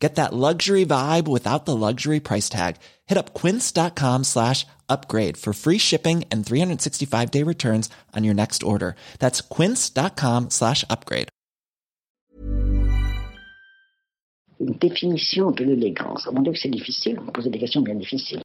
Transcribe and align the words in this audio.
Get 0.00 0.14
that 0.14 0.32
luxury 0.32 0.86
vibe 0.86 1.28
without 1.28 1.66
the 1.66 1.76
luxury 1.76 2.20
price 2.20 2.48
tag. 2.48 2.76
Hit 3.06 3.18
up 3.18 3.34
quince.com 3.34 4.24
slash 4.24 4.66
upgrade 4.88 5.36
for 5.36 5.52
free 5.52 5.78
shipping 5.78 6.24
and 6.32 6.44
365 6.44 7.30
day 7.30 7.44
returns 7.44 7.90
on 8.16 8.24
your 8.24 8.34
next 8.34 8.62
order. 8.62 8.96
That's 9.18 9.42
quince.com 9.42 10.48
slash 10.50 10.84
upgrade. 10.88 11.28
Une 14.58 14.74
définition 14.78 15.52
de 15.52 15.64
l'élégance. 15.64 16.28
Mon 16.32 16.42
Dieu, 16.42 16.52
c'est 16.54 16.68
difficile. 16.68 17.18
Me 17.20 17.32
posez 17.32 17.48
des 17.48 17.58
questions 17.58 17.80
bien 17.80 17.94
difficiles. 17.94 18.42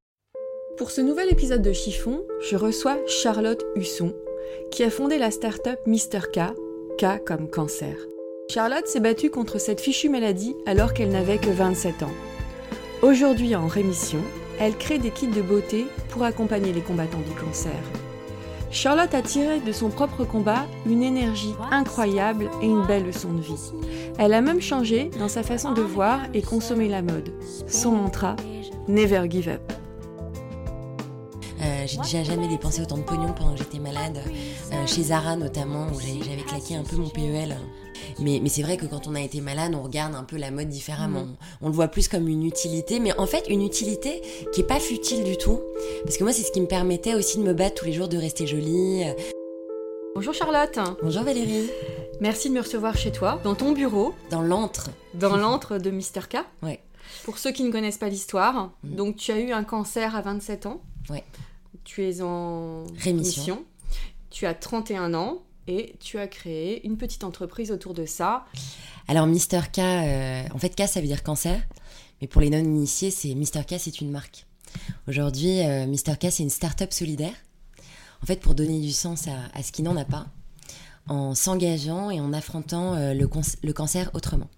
Pour 0.78 0.92
ce 0.92 1.02
nouvel 1.02 1.30
épisode 1.30 1.62
de 1.62 1.74
Chiffon, 1.74 2.22
je 2.50 2.56
reçois 2.56 2.98
Charlotte 3.08 3.64
Husson, 3.76 4.14
qui 4.72 4.84
a 4.84 4.90
fondé 4.90 5.18
la 5.18 5.32
start-up 5.32 5.80
Mr. 5.86 6.22
K, 6.34 6.54
K 6.98 7.24
comme 7.26 7.50
cancer. 7.50 7.96
Charlotte 8.48 8.88
s'est 8.88 9.00
battue 9.00 9.32
contre 9.32 9.60
cette 9.60 9.82
fichue 9.82 10.08
maladie 10.08 10.56
alors 10.66 10.94
qu'elle 10.94 11.10
n'avait 11.10 11.40
que 11.40 11.50
27 11.50 12.04
ans. 12.04 12.12
Aujourd'hui 13.02 13.56
en 13.56 13.68
rémission, 13.68 14.20
elle 14.60 14.78
crée 14.78 15.00
des 15.00 15.10
kits 15.10 15.28
de 15.28 15.42
beauté 15.42 15.88
pour 16.10 16.24
accompagner 16.24 16.72
les 16.72 16.82
combattants 16.82 17.18
du 17.28 17.34
cancer. 17.34 17.74
Charlotte 18.72 19.14
a 19.14 19.22
tiré 19.22 19.60
de 19.60 19.72
son 19.72 19.90
propre 19.90 20.26
combat 20.26 20.68
une 20.86 21.02
énergie 21.02 21.56
incroyable 21.72 22.50
et 22.62 22.68
une 22.68 22.86
belle 22.86 23.06
leçon 23.06 23.34
de 23.34 23.42
vie. 23.42 23.72
Elle 24.20 24.34
a 24.34 24.42
même 24.42 24.62
changé 24.62 25.10
dans 25.18 25.30
sa 25.30 25.44
façon 25.44 25.72
de 25.72 25.82
voir 25.82 26.22
et 26.34 26.42
consommer 26.42 26.88
la 26.88 27.02
mode. 27.02 27.34
Son 27.68 27.92
mantra, 27.92 28.36
Never 28.88 29.26
Give 29.30 29.50
Up. 29.50 29.85
J'ai 31.86 31.98
déjà 31.98 32.24
jamais 32.24 32.48
dépensé 32.48 32.82
autant 32.82 32.98
de 32.98 33.04
pognon 33.04 33.34
pendant 33.34 33.54
que 33.54 33.60
j'étais 33.60 33.80
malade, 33.80 34.20
euh, 34.72 34.88
chez 34.88 35.04
Zara 35.04 35.36
notamment, 35.36 35.88
où 35.88 36.00
j'avais 36.00 36.44
claqué 36.44 36.76
un 36.76 36.84
peu 36.84 36.96
mon 36.96 37.10
PEL. 37.10 37.56
Mais, 38.20 38.40
mais 38.42 38.50
c'est 38.50 38.62
vrai 38.62 38.78
que 38.78 38.86
quand 38.86 39.08
on 39.08 39.16
a 39.16 39.22
été 39.22 39.42
malade, 39.42 39.74
on 39.76 39.84
regarde 39.84 40.16
un 40.16 40.24
peu 40.24 40.38
la 40.38 40.52
mode 40.52 40.70
différemment. 40.70 41.26
Mm. 41.26 41.36
On 41.62 41.68
le 41.68 41.74
voit 41.74 41.88
plus 41.88 42.08
comme 42.08 42.28
une 42.28 42.46
utilité, 42.46 43.00
mais 43.00 43.18
en 43.20 43.26
fait 43.26 43.46
une 43.50 43.62
utilité 43.62 44.22
qui 44.54 44.62
est 44.62 44.66
pas 44.66 44.80
futile 44.80 45.24
du 45.24 45.38
tout. 45.38 45.60
Parce 46.04 46.18
que 46.18 46.24
moi, 46.24 46.32
c'est 46.34 46.44
ce 46.44 46.52
qui 46.52 46.62
me 46.62 46.68
permettait 46.68 47.14
aussi 47.16 47.38
de 47.38 47.44
me 47.44 47.54
battre 47.54 47.76
tous 47.76 47.86
les 47.86 47.94
jours, 47.94 48.08
de 48.08 48.18
rester 48.18 48.48
jolie. 48.48 49.04
Bonjour 50.16 50.34
Charlotte. 50.34 50.80
Bonjour 51.04 51.24
Valérie. 51.24 51.70
Merci 52.22 52.50
de 52.50 52.54
me 52.56 52.62
recevoir 52.62 52.96
chez 52.98 53.12
toi, 53.12 53.40
dans 53.44 53.56
ton 53.56 53.74
bureau, 53.74 54.14
Dans 54.32 54.42
l'antre. 54.42 54.90
dans 55.14 55.36
l'antre 55.36 55.78
de 55.78 55.92
Mr. 55.92 56.28
K. 56.30 56.38
Ouais. 56.64 56.80
Pour 57.26 57.38
ceux 57.38 57.52
qui 57.52 57.64
ne 57.64 57.72
connaissent 57.72 57.98
pas 57.98 58.08
l'histoire, 58.10 58.72
Mm. 58.84 58.96
donc 58.96 59.16
tu 59.18 59.32
as 59.32 59.40
eu 59.40 59.52
un 59.52 59.64
cancer 59.66 60.16
à 60.16 60.22
27 60.22 60.66
ans. 60.68 60.82
Ouais. 61.10 61.24
Tu 61.86 62.04
es 62.04 62.22
en 62.22 62.84
Rémission. 62.98 63.64
Tu 64.32 64.46
as 64.46 64.54
31 64.54 65.14
ans 65.14 65.44
et 65.68 65.96
tu 66.00 66.20
as 66.20 66.28
créé 66.28 66.86
une 66.86 66.98
petite 66.98 67.24
entreprise 67.24 67.72
autour 67.72 67.94
de 67.94 68.06
ça. 68.06 68.46
Alors 69.08 69.28
Mister 69.28 69.62
K, 69.72 69.80
euh, 69.80 70.44
en 70.54 70.58
fait 70.58 70.76
K 70.76 70.88
ça 70.88 71.00
veut 71.00 71.08
dire 71.08 71.24
cancer, 71.24 71.62
mais 72.20 72.28
pour 72.28 72.42
les 72.42 72.50
non-initiés, 72.50 73.12
c'est 73.12 73.34
Mister 73.36 73.62
K 73.64 73.76
c'est 73.78 74.02
une 74.02 74.12
marque. 74.12 74.46
Aujourd'hui, 75.08 75.62
euh, 75.62 75.86
Mister 75.86 76.14
K 76.20 76.32
c'est 76.32 76.44
une 76.44 76.50
start-up 76.50 76.92
solidaire. 76.92 77.34
En 78.22 78.26
fait, 78.26 78.40
pour 78.40 78.56
donner 78.56 78.80
du 78.80 78.92
sens 78.92 79.28
à, 79.28 79.36
à 79.54 79.62
ce 79.62 79.72
qui 79.72 79.84
n'en 79.84 79.96
a 79.96 80.06
pas, 80.06 80.28
en 81.08 81.36
s'engageant 81.36 82.10
et 82.10 82.20
en 82.20 82.34
affrontant 82.34 82.96
euh, 82.96 83.14
le 83.14 83.74
cancer 83.74 84.10
autrement. 84.14 84.50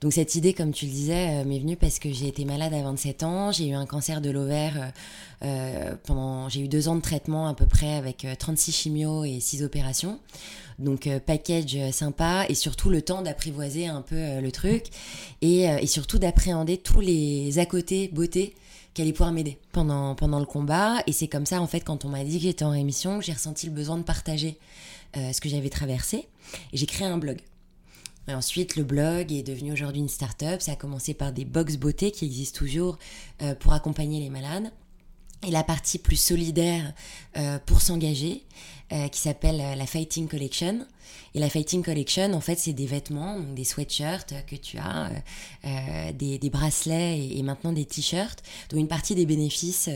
Donc 0.00 0.12
cette 0.12 0.34
idée, 0.34 0.52
comme 0.52 0.72
tu 0.72 0.86
le 0.86 0.90
disais, 0.90 1.40
euh, 1.40 1.44
m'est 1.44 1.58
venue 1.58 1.76
parce 1.76 1.98
que 1.98 2.12
j'ai 2.12 2.28
été 2.28 2.44
malade 2.44 2.74
à 2.74 2.82
27 2.82 3.22
ans, 3.22 3.52
j'ai 3.52 3.68
eu 3.68 3.74
un 3.74 3.86
cancer 3.86 4.20
de 4.20 4.30
l'ovaire 4.30 4.74
euh, 4.76 4.88
euh, 5.44 5.94
pendant, 6.04 6.48
j'ai 6.48 6.60
eu 6.60 6.68
deux 6.68 6.88
ans 6.88 6.94
de 6.94 7.00
traitement 7.00 7.48
à 7.48 7.54
peu 7.54 7.66
près 7.66 7.94
avec 7.94 8.24
euh, 8.24 8.34
36 8.38 8.72
chimios 8.72 9.24
et 9.24 9.40
6 9.40 9.62
opérations. 9.62 10.18
Donc 10.78 11.08
package 11.26 11.76
sympa 11.92 12.46
et 12.48 12.54
surtout 12.54 12.88
le 12.88 13.02
temps 13.02 13.22
d'apprivoiser 13.22 13.86
un 13.86 14.00
peu 14.00 14.40
le 14.40 14.50
truc 14.50 14.86
et, 15.42 15.68
surtout 15.86 16.18
d'appréhender 16.18 16.78
tous 16.78 17.00
les 17.00 17.58
à 17.58 17.66
côté 17.66 18.08
beauté 18.08 18.54
qui 18.94 19.02
allaient 19.02 19.12
pouvoir 19.12 19.32
m'aider 19.32 19.58
pendant, 19.70 20.14
pendant 20.14 20.40
le 20.40 20.46
combat. 20.46 21.02
Et 21.06 21.12
c'est 21.12 21.28
comme 21.28 21.46
ça, 21.46 21.60
en 21.60 21.66
fait, 21.66 21.80
quand 21.80 22.04
on 22.04 22.08
m'a 22.08 22.24
dit 22.24 22.38
que 22.38 22.44
j'étais 22.44 22.64
en 22.64 22.70
rémission, 22.70 23.20
j'ai 23.20 23.32
ressenti 23.32 23.66
le 23.66 23.72
besoin 23.72 23.98
de 23.98 24.02
partager 24.02 24.58
ce 25.14 25.40
que 25.40 25.48
j'avais 25.48 25.70
traversé. 25.70 26.26
Et 26.72 26.78
j'ai 26.78 26.86
créé 26.86 27.06
un 27.06 27.18
blog. 27.18 27.38
Ensuite, 28.28 28.76
le 28.76 28.84
blog 28.84 29.32
est 29.32 29.42
devenu 29.42 29.72
aujourd'hui 29.72 30.00
une 30.00 30.08
start-up. 30.08 30.60
Ça 30.60 30.72
a 30.72 30.76
commencé 30.76 31.12
par 31.12 31.32
des 31.32 31.44
box 31.44 31.76
beauté 31.76 32.10
qui 32.10 32.24
existent 32.24 32.58
toujours 32.58 32.98
euh, 33.42 33.54
pour 33.54 33.72
accompagner 33.72 34.20
les 34.20 34.30
malades. 34.30 34.70
Et 35.44 35.50
la 35.50 35.64
partie 35.64 35.98
plus 35.98 36.16
solidaire 36.16 36.92
euh, 37.36 37.58
pour 37.66 37.80
s'engager, 37.80 38.44
euh, 38.92 39.08
qui 39.08 39.20
s'appelle 39.20 39.58
euh, 39.58 39.74
la 39.74 39.86
Fighting 39.86 40.28
Collection. 40.28 40.86
Et 41.34 41.40
la 41.40 41.48
Fighting 41.48 41.82
Collection, 41.82 42.34
en 42.34 42.40
fait, 42.42 42.58
c'est 42.58 42.74
des 42.74 42.84
vêtements, 42.84 43.38
donc 43.38 43.54
des 43.54 43.64
sweatshirts 43.64 44.34
que 44.46 44.54
tu 44.54 44.76
as, 44.76 45.10
euh, 45.64 46.12
des, 46.12 46.38
des 46.38 46.50
bracelets 46.50 47.18
et, 47.18 47.38
et 47.38 47.42
maintenant 47.42 47.72
des 47.72 47.86
t-shirts, 47.86 48.42
dont 48.68 48.76
une 48.76 48.88
partie 48.88 49.14
des 49.14 49.24
bénéfices 49.24 49.88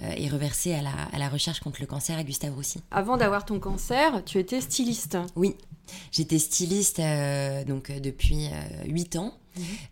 est 0.00 0.28
reversée 0.28 0.74
à 0.74 0.82
la, 0.82 0.90
à 1.12 1.18
la 1.18 1.30
recherche 1.30 1.60
contre 1.60 1.80
le 1.80 1.86
cancer 1.86 2.18
à 2.18 2.24
Gustave 2.24 2.54
Roussy. 2.54 2.80
Avant 2.90 3.16
d'avoir 3.16 3.46
ton 3.46 3.58
cancer, 3.58 4.22
tu 4.26 4.38
étais 4.38 4.60
styliste. 4.60 5.16
Oui, 5.34 5.56
j'étais 6.10 6.38
styliste 6.38 7.00
donc 7.66 7.90
depuis 7.90 8.48
8 8.86 9.16
ans. 9.16 9.32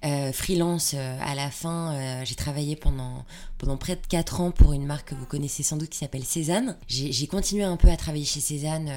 Euh, 0.05 0.33
freelance 0.33 0.93
euh, 0.95 1.19
à 1.23 1.35
la 1.35 1.51
fin, 1.51 1.93
euh, 1.93 2.25
j'ai 2.25 2.35
travaillé 2.35 2.77
pendant, 2.77 3.25
pendant 3.59 3.77
près 3.77 3.97
de 3.97 4.07
4 4.09 4.41
ans 4.41 4.51
pour 4.51 4.73
une 4.73 4.87
marque 4.87 5.11
que 5.11 5.15
vous 5.15 5.27
connaissez 5.27 5.63
sans 5.63 5.77
doute 5.77 5.91
qui 5.91 5.99
s'appelle 5.99 6.25
Cézanne. 6.25 6.77
J'ai 6.89 7.27
continué 7.27 7.65
un 7.65 7.77
peu 7.77 7.89
à 7.89 7.97
travailler 7.97 8.25
chez 8.25 8.41
Cézanne 8.41 8.91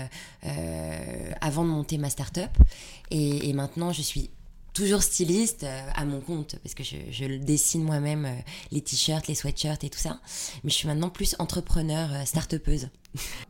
avant 1.41 1.63
de 1.63 1.69
monter 1.69 1.97
ma 1.97 2.09
start-up 2.09 2.51
et, 3.11 3.49
et 3.49 3.53
maintenant 3.53 3.91
je 3.91 4.01
suis 4.01 4.29
toujours 4.73 5.03
styliste 5.03 5.63
euh, 5.63 5.81
à 5.95 6.05
mon 6.05 6.19
compte 6.19 6.57
parce 6.63 6.73
que 6.73 6.83
je, 6.83 7.37
dessine 7.37 7.83
moi-même 7.83 8.25
euh, 8.25 8.35
les 8.71 8.81
t-shirts, 8.81 9.27
les 9.27 9.35
sweatshirts 9.35 9.83
et 9.83 9.89
tout 9.89 9.99
ça. 9.99 10.19
Mais 10.63 10.69
je 10.69 10.75
suis 10.75 10.87
maintenant 10.87 11.09
plus 11.09 11.35
entrepreneur, 11.39 12.09
euh, 12.11 12.25
start-upeuse. 12.25 12.89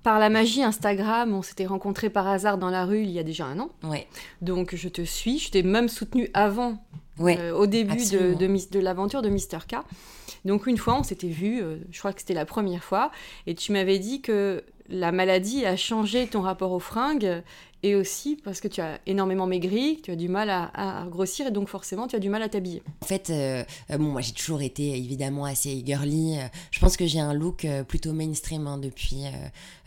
Par 0.03 0.19
la 0.19 0.30
magie 0.30 0.62
Instagram, 0.62 1.34
on 1.34 1.41
s'était 1.41 1.66
rencontrés 1.66 2.09
par 2.09 2.28
hasard 2.28 2.57
dans 2.57 2.69
la 2.69 2.85
rue 2.85 3.03
il 3.03 3.12
y 3.12 3.19
a 3.19 3.24
déjà 3.24 3.45
un 3.45 3.59
an. 3.59 3.69
Ouais, 3.84 4.07
Donc 4.41 4.75
je 4.75 4.90
te 4.90 5.01
suis, 5.01 5.40
je 5.40 5.51
t'ai 5.51 5.63
même 5.63 5.88
soutenu 5.88 6.30
avant, 6.34 6.84
ouais. 7.19 7.38
euh, 7.40 7.53
au 7.53 7.68
début 7.68 7.96
de, 7.96 8.01
absolument. 8.01 8.38
de, 8.38 8.47
Mis- 8.47 8.68
de 8.69 8.79
l'aventure 8.79 9.22
de 9.22 9.29
Mr. 9.29 9.59
K. 9.68 9.75
Donc 10.46 10.68
une 10.68 10.78
fois, 10.78 10.97
on 11.00 11.03
s'était 11.03 11.28
vus, 11.29 11.62
euh, 11.62 11.78
je 11.91 12.00
crois 12.00 12.12
que 12.13 12.19
c'était 12.19 12.34
la 12.34 12.46
première 12.46 12.84
fois, 12.84 13.12
et 13.47 13.56
tu 13.56 13.72
m'avais 13.72 13.97
dit 14.00 14.22
que 14.22 14.63
la 14.93 15.11
maladie 15.11 15.65
a 15.65 15.75
changé 15.75 16.27
ton 16.27 16.41
rapport 16.41 16.71
aux 16.71 16.79
fringues, 16.79 17.41
et 17.85 17.95
aussi 17.95 18.37
parce 18.41 18.61
que 18.61 18.69
tu 18.69 18.79
as 18.79 18.97
énormément 19.07 19.45
maigri, 19.45 19.99
tu 20.01 20.11
as 20.11 20.15
du 20.15 20.29
mal 20.29 20.49
à, 20.49 20.71
à 21.01 21.05
grossir, 21.07 21.47
et 21.47 21.51
donc 21.51 21.67
forcément 21.67 22.07
tu 22.07 22.15
as 22.15 22.19
du 22.19 22.29
mal 22.29 22.41
à 22.41 22.47
t'habiller. 22.47 22.81
En 23.01 23.05
fait, 23.05 23.29
euh, 23.29 23.63
euh, 23.91 23.97
bon, 23.97 24.05
moi 24.05 24.21
j'ai 24.21 24.31
toujours 24.31 24.61
été 24.61 24.95
évidemment 24.97 25.43
assez 25.43 25.83
girly. 25.85 26.37
euh, 26.39 26.43
je 26.71 26.79
pense 26.79 26.95
que 26.95 27.05
j'ai 27.05 27.19
un 27.19 27.33
look 27.33 27.65
euh, 27.65 27.83
plutôt 27.83 28.13
mainstream 28.13 28.67
hein, 28.67 28.77
depuis. 28.77 29.25
euh, 29.25 29.31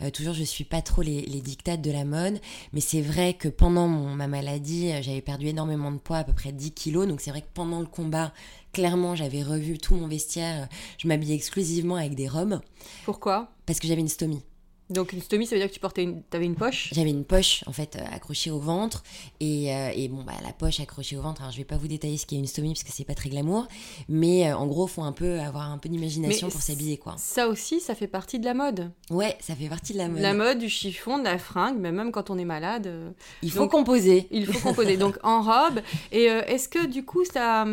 euh, 0.05 0.09
toujours, 0.11 0.35
je 0.35 0.43
suis 0.43 0.63
pas 0.63 0.83
trop 0.83 1.01
les, 1.01 1.21
les 1.21 1.41
dictates 1.41 1.81
de 1.81 1.89
la 1.89 2.05
mode. 2.05 2.39
Mais 2.71 2.81
c'est 2.81 3.01
vrai 3.01 3.33
que 3.33 3.47
pendant 3.47 3.87
mon, 3.87 4.13
ma 4.13 4.27
maladie, 4.27 4.91
euh, 4.91 5.01
j'avais 5.01 5.21
perdu 5.21 5.47
énormément 5.47 5.91
de 5.91 5.97
poids, 5.97 6.17
à 6.17 6.23
peu 6.23 6.33
près 6.33 6.51
10 6.51 6.73
kilos. 6.73 7.07
Donc 7.07 7.19
c'est 7.19 7.31
vrai 7.31 7.41
que 7.41 7.47
pendant 7.55 7.79
le 7.79 7.87
combat, 7.87 8.31
clairement, 8.73 9.15
j'avais 9.15 9.41
revu 9.41 9.79
tout 9.79 9.95
mon 9.95 10.07
vestiaire. 10.07 10.63
euh, 10.63 10.65
Je 10.99 11.07
m'habillais 11.07 11.33
exclusivement 11.33 11.95
avec 11.95 12.13
des 12.13 12.27
robes 12.27 12.59
Pourquoi? 13.05 13.49
Parce 13.65 13.79
que 13.79 13.87
j'avais 13.87 14.01
une 14.01 14.07
stomie. 14.07 14.43
Donc 14.89 15.11
une 15.11 15.21
stomie, 15.21 15.45
ça 15.45 15.55
veut 15.55 15.59
dire 15.61 15.67
que 15.69 15.73
tu 15.73 15.81
portais 15.81 16.03
une, 16.03 16.21
avais 16.31 16.45
une 16.45 16.55
poche? 16.55 16.89
J'avais 16.93 17.09
une 17.09 17.25
poche 17.25 17.63
en 17.67 17.73
fait 17.73 17.97
euh, 17.97 18.15
accrochée 18.15 18.51
au 18.51 18.59
ventre 18.59 19.03
et, 19.41 19.73
euh, 19.75 19.91
et 19.93 20.07
bon 20.07 20.23
bah 20.23 20.31
la 20.45 20.53
poche 20.53 20.79
accrochée 20.79 21.17
au 21.17 21.21
ventre. 21.21 21.41
Alors 21.41 21.51
je 21.51 21.57
vais 21.57 21.65
pas 21.65 21.75
vous 21.75 21.89
détailler 21.89 22.15
ce 22.17 22.25
qu'est 22.25 22.37
une 22.37 22.47
stomie 22.47 22.69
parce 22.73 22.83
que 22.83 22.91
c'est 22.93 23.03
pas 23.03 23.13
très 23.13 23.29
glamour, 23.29 23.67
mais 24.07 24.47
euh, 24.49 24.55
en 24.55 24.65
gros 24.65 24.87
faut 24.87 25.01
un 25.01 25.11
peu 25.11 25.39
avoir 25.41 25.69
un 25.71 25.77
peu 25.77 25.89
d'imagination 25.89 26.47
pour 26.49 26.61
s'habiller 26.61 26.97
quoi. 26.97 27.15
Ça 27.17 27.49
aussi, 27.49 27.81
ça 27.81 27.95
fait 27.95 28.07
partie 28.07 28.39
de 28.39 28.45
la 28.45 28.53
mode. 28.53 28.89
Ouais, 29.09 29.35
ça 29.41 29.55
fait 29.55 29.67
partie 29.67 29.91
de 29.91 29.97
la 29.97 30.07
mode. 30.07 30.21
La 30.21 30.33
mode, 30.33 30.59
du 30.59 30.69
chiffon, 30.69 31.17
de 31.19 31.25
la 31.25 31.37
fringue, 31.37 31.77
mais 31.79 31.91
même 31.91 32.13
quand 32.13 32.29
on 32.29 32.37
est 32.37 32.45
malade, 32.45 32.87
euh, 32.87 33.09
Il 33.41 33.51
faut 33.51 33.59
Donc- 33.61 33.71
composer. 33.71 34.27
il 34.31 34.45
faut 34.45 34.59
composer. 34.69 34.95
Donc 34.97 35.17
en 35.23 35.41
robe. 35.41 35.81
Et 36.13 36.23
est-ce 36.23 36.69
que 36.69 36.85
du 36.85 37.03
coup, 37.03 37.25
ça, 37.25 37.65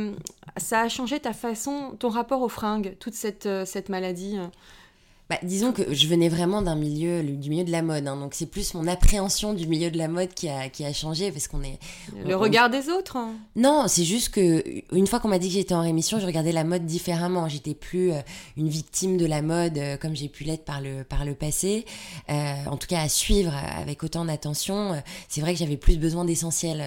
ça 0.57 0.81
a 0.81 0.89
changé 0.89 1.21
ta 1.21 1.33
façon, 1.33 1.95
ton 1.99 2.09
rapport 2.09 2.43
aux 2.43 2.49
fringues, 2.49 2.97
toute 2.99 3.15
cette, 3.15 3.49
cette 3.67 3.89
maladie? 3.89 4.37
Bah, 5.31 5.39
disons 5.43 5.73
que 5.73 5.95
je 5.95 6.07
venais 6.07 6.29
vraiment 6.29 6.61
d'un 6.61 6.75
milieu, 6.75 7.23
du 7.23 7.49
milieu 7.49 7.65
de 7.65 7.71
la 7.71 7.81
mode, 7.81 8.07
hein. 8.07 8.17
donc 8.17 8.35
c'est 8.35 8.45
plus 8.45 8.75
mon 8.75 8.87
appréhension 8.87 9.55
du 9.55 9.67
milieu 9.67 9.91
de 9.91 9.97
la 9.97 10.07
mode 10.07 10.35
qui 10.35 10.51
a, 10.51 10.69
qui 10.69 10.85
a 10.85 10.93
changé 10.93 11.33
parce 11.33 11.49
qu'on 11.49 11.63
est. 11.63 11.79
Le 12.27 12.37
regard 12.37 12.69
des 12.69 12.91
autres 12.91 13.17
hein. 13.17 13.33
Non, 13.57 13.87
c'est 13.89 14.05
juste 14.05 14.29
que 14.29 14.63
une 14.95 15.07
fois 15.07 15.21
qu'on 15.21 15.29
m'a 15.29 15.39
dit 15.39 15.49
que 15.49 15.55
j'étais 15.55 15.75
en 15.75 15.81
rémission, 15.81 16.21
je 16.21 16.27
regardais 16.27 16.53
la 16.53 16.65
mode 16.65 16.85
différemment. 16.85 17.49
J'étais 17.49 17.73
plus 17.73 18.13
euh, 18.13 18.21
une 18.59 18.69
victime 18.69 19.17
de 19.17 19.25
la 19.25 19.41
mode 19.41 19.79
euh, 19.79 19.97
comme 19.97 20.15
j'ai 20.15 20.29
pu 20.29 20.45
l'être 20.45 20.67
par 20.67 20.83
le, 20.83 21.05
par 21.05 21.25
le 21.25 21.35
passé. 21.35 21.87
Euh, 22.29 22.55
en 22.67 22.77
tout 22.77 22.87
cas, 22.87 23.01
à 23.01 23.09
suivre 23.09 23.55
avec 23.79 24.03
autant 24.03 24.27
d'attention. 24.27 25.03
c'est 25.29 25.41
vrai 25.41 25.55
que 25.55 25.59
j'avais 25.59 25.79
plus 25.79 25.97
besoin 25.97 26.27
d'essentiel 26.27 26.85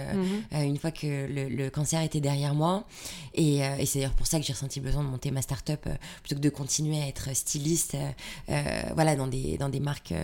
mhm. 0.52 0.64
une 0.64 0.78
fois 0.78 0.92
que 0.92 1.08
le, 1.28 1.50
le, 1.50 1.70
cancer 1.72 2.04
était 2.04 2.22
derrière 2.22 2.54
moi. 2.54 2.86
Et, 3.34 3.58
et 3.58 3.86
c'est 3.86 4.00
d'ailleurs 4.00 4.16
pour 4.16 4.28
ça 4.28 4.40
que 4.40 4.46
j'ai 4.46 4.54
ressenti 4.54 4.80
besoin 4.80 5.04
de 5.04 5.10
monter 5.10 5.32
ma 5.32 5.42
start-up 5.42 5.88
plutôt 6.22 6.36
que 6.36 6.42
de 6.42 6.50
continuer 6.50 7.02
à 7.02 7.08
être 7.08 7.36
styliste 7.36 7.96
voilà, 8.94 9.16
dans 9.16 9.28
des, 9.28 9.58
dans 9.58 9.70
des 9.70 9.80
marques 9.80 10.12
euh, 10.12 10.24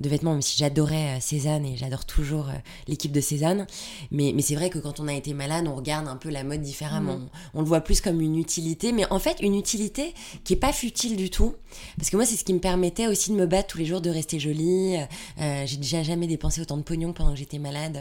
de 0.00 0.08
vêtements, 0.08 0.32
même 0.32 0.42
si 0.42 0.56
j'adorais 0.58 1.16
euh, 1.16 1.20
Cézanne 1.20 1.64
et 1.64 1.76
j'adore 1.76 2.04
toujours 2.04 2.48
l'équipe 2.88 3.12
de 3.12 3.20
Cézanne. 3.20 3.66
Mais, 4.10 4.32
mais 4.34 4.42
c'est 4.42 4.54
vrai 4.54 4.70
que 4.70 4.78
quand 4.78 5.00
on 5.00 5.08
a 5.08 5.14
été 5.14 5.34
malade, 5.34 5.66
on 5.66 5.74
regarde 5.74 6.08
un 6.08 6.16
peu 6.16 6.30
la 6.30 6.44
mode 6.44 6.60
différemment. 6.60 7.18
Mm. 7.18 7.28
On, 7.54 7.60
le 7.60 7.66
voit 7.66 7.80
plus 7.80 8.00
comme 8.00 8.20
une 8.20 8.36
utilité, 8.36 8.92
mais 8.92 9.10
en 9.10 9.18
fait, 9.18 9.38
une 9.40 9.56
utilité 9.56 10.14
qui 10.44 10.54
est 10.54 10.56
pas 10.56 10.72
futile 10.72 11.16
du 11.16 11.30
tout. 11.30 11.54
Parce 11.96 12.10
que 12.10 12.16
moi, 12.16 12.26
c'est 12.26 12.36
ce 12.36 12.44
qui 12.44 12.54
me 12.54 12.58
permettait 12.58 13.06
aussi 13.06 13.30
de 13.30 13.36
me 13.36 13.46
battre 13.46 13.68
tous 13.68 13.78
les 13.78 13.86
jours, 13.86 14.00
de 14.00 14.10
rester 14.10 14.38
jolie. 14.38 14.96
j'ai 15.38 15.76
déjà 15.76 16.02
jamais 16.02 16.26
dépensé 16.26 16.60
autant 16.60 16.76
de 16.76 16.82
pognon 16.82 17.12
pendant 17.12 17.32
que 17.32 17.38
j'étais 17.38 17.58
malade. 17.58 18.00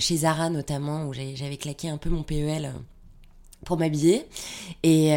chez 0.00 0.18
Zara, 0.18 0.50
notamment, 0.50 1.06
où 1.06 1.12
j'avais 1.12 1.56
claqué 1.56 1.88
un 1.88 1.98
peu 1.98 2.10
mon 2.10 2.22
PEL 2.22 2.72
pour 3.64 3.78
m'habiller. 3.78 4.26
Et. 4.82 5.12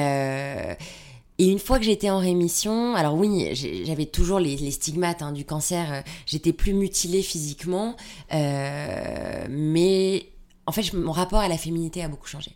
Et 1.39 1.47
une 1.47 1.57
fois 1.57 1.79
que 1.79 1.85
j'étais 1.85 2.09
en 2.09 2.19
rémission, 2.19 2.95
alors 2.95 3.15
oui, 3.15 3.55
j'avais 3.85 4.05
toujours 4.05 4.39
les, 4.39 4.71
stigmates 4.71 5.21
hein, 5.21 5.31
du 5.31 5.45
cancer, 5.45 5.93
euh, 5.93 6.01
j'étais 6.25 6.51
plus 6.51 6.73
mutilée 6.73 7.23
physiquement, 7.23 7.95
euh, 8.33 9.47
mais 9.49 10.27
en 10.65 10.73
fait, 10.73 10.91
mon 10.91 11.13
rapport 11.13 11.39
à 11.39 11.47
la 11.47 11.57
féminité 11.57 12.03
a 12.03 12.09
beaucoup 12.09 12.27
changé. 12.27 12.51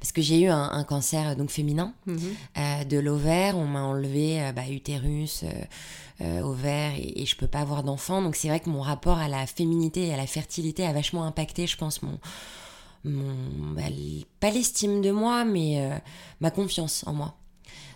Parce 0.00 0.10
que 0.10 0.20
j'ai 0.20 0.40
eu 0.40 0.48
un, 0.48 0.84
cancer 0.84 1.36
donc 1.36 1.50
féminin 1.50 1.94
mhm. 2.06 2.18
euh, 2.58 2.84
de 2.84 2.98
l'ovaire, 2.98 3.56
on 3.56 3.64
m'a 3.64 3.82
enlevé 3.82 4.52
bah, 4.54 4.68
utérus, 4.68 5.44
ovaire, 6.20 6.92
et, 6.98 7.22
et, 7.22 7.26
je 7.26 7.36
peux 7.36 7.46
pas 7.46 7.60
avoir 7.60 7.84
d'enfant. 7.84 8.20
Donc 8.22 8.34
c'est 8.34 8.48
vrai 8.48 8.60
que 8.60 8.68
mon 8.68 8.82
rapport 8.82 9.18
à 9.18 9.28
la 9.28 9.46
féminité 9.46 10.08
et 10.08 10.12
à 10.12 10.16
la 10.16 10.26
fertilité 10.26 10.84
a 10.84 10.92
vachement 10.92 11.24
impacté, 11.24 11.66
je 11.66 11.78
pense, 11.78 12.02
mon, 12.02 12.18
mon 13.04 13.34
bah, 13.74 13.82
pas 14.40 14.50
l'estime 14.50 15.00
de 15.00 15.12
moi, 15.12 15.44
mais 15.44 15.90
ma 16.40 16.50
confiance 16.50 17.04
en 17.06 17.14
moi. 17.14 17.36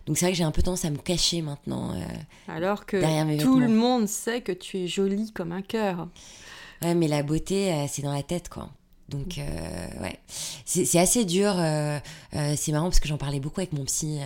Donc 0.06 0.18
c'est 0.18 0.24
vrai 0.24 0.32
que 0.32 0.38
j'ai 0.38 0.44
un 0.44 0.50
peu 0.50 0.62
tendance 0.62 0.84
à 0.84 0.90
me 0.90 0.96
cacher 0.96 1.42
maintenant. 1.42 1.92
Euh, 1.92 2.02
Alors 2.48 2.86
que 2.86 2.96
tout 3.40 3.58
le 3.58 3.68
monde 3.68 4.08
sait 4.08 4.40
que 4.40 4.52
tu 4.52 4.78
es 4.78 4.86
jolie 4.88 5.32
comme 5.32 5.52
un 5.52 5.62
cœur. 5.62 6.08
Ouais, 6.82 6.94
mais 6.94 7.08
la 7.08 7.22
beauté, 7.22 7.72
euh, 7.72 7.86
c'est 7.88 8.02
dans 8.02 8.12
la 8.12 8.22
tête, 8.22 8.48
quoi. 8.48 8.70
Donc, 9.08 9.38
euh, 9.38 10.02
ouais, 10.02 10.18
c'est 10.64 10.98
assez 10.98 11.24
dur. 11.24 11.54
c'est 12.32 12.72
marrant 12.72 12.86
parce 12.86 13.00
que 13.00 13.08
j'en 13.08 13.18
parlais 13.18 13.40
beaucoup 13.40 13.60
avec 13.60 13.72
mon 13.72 13.84
psy 13.84 14.18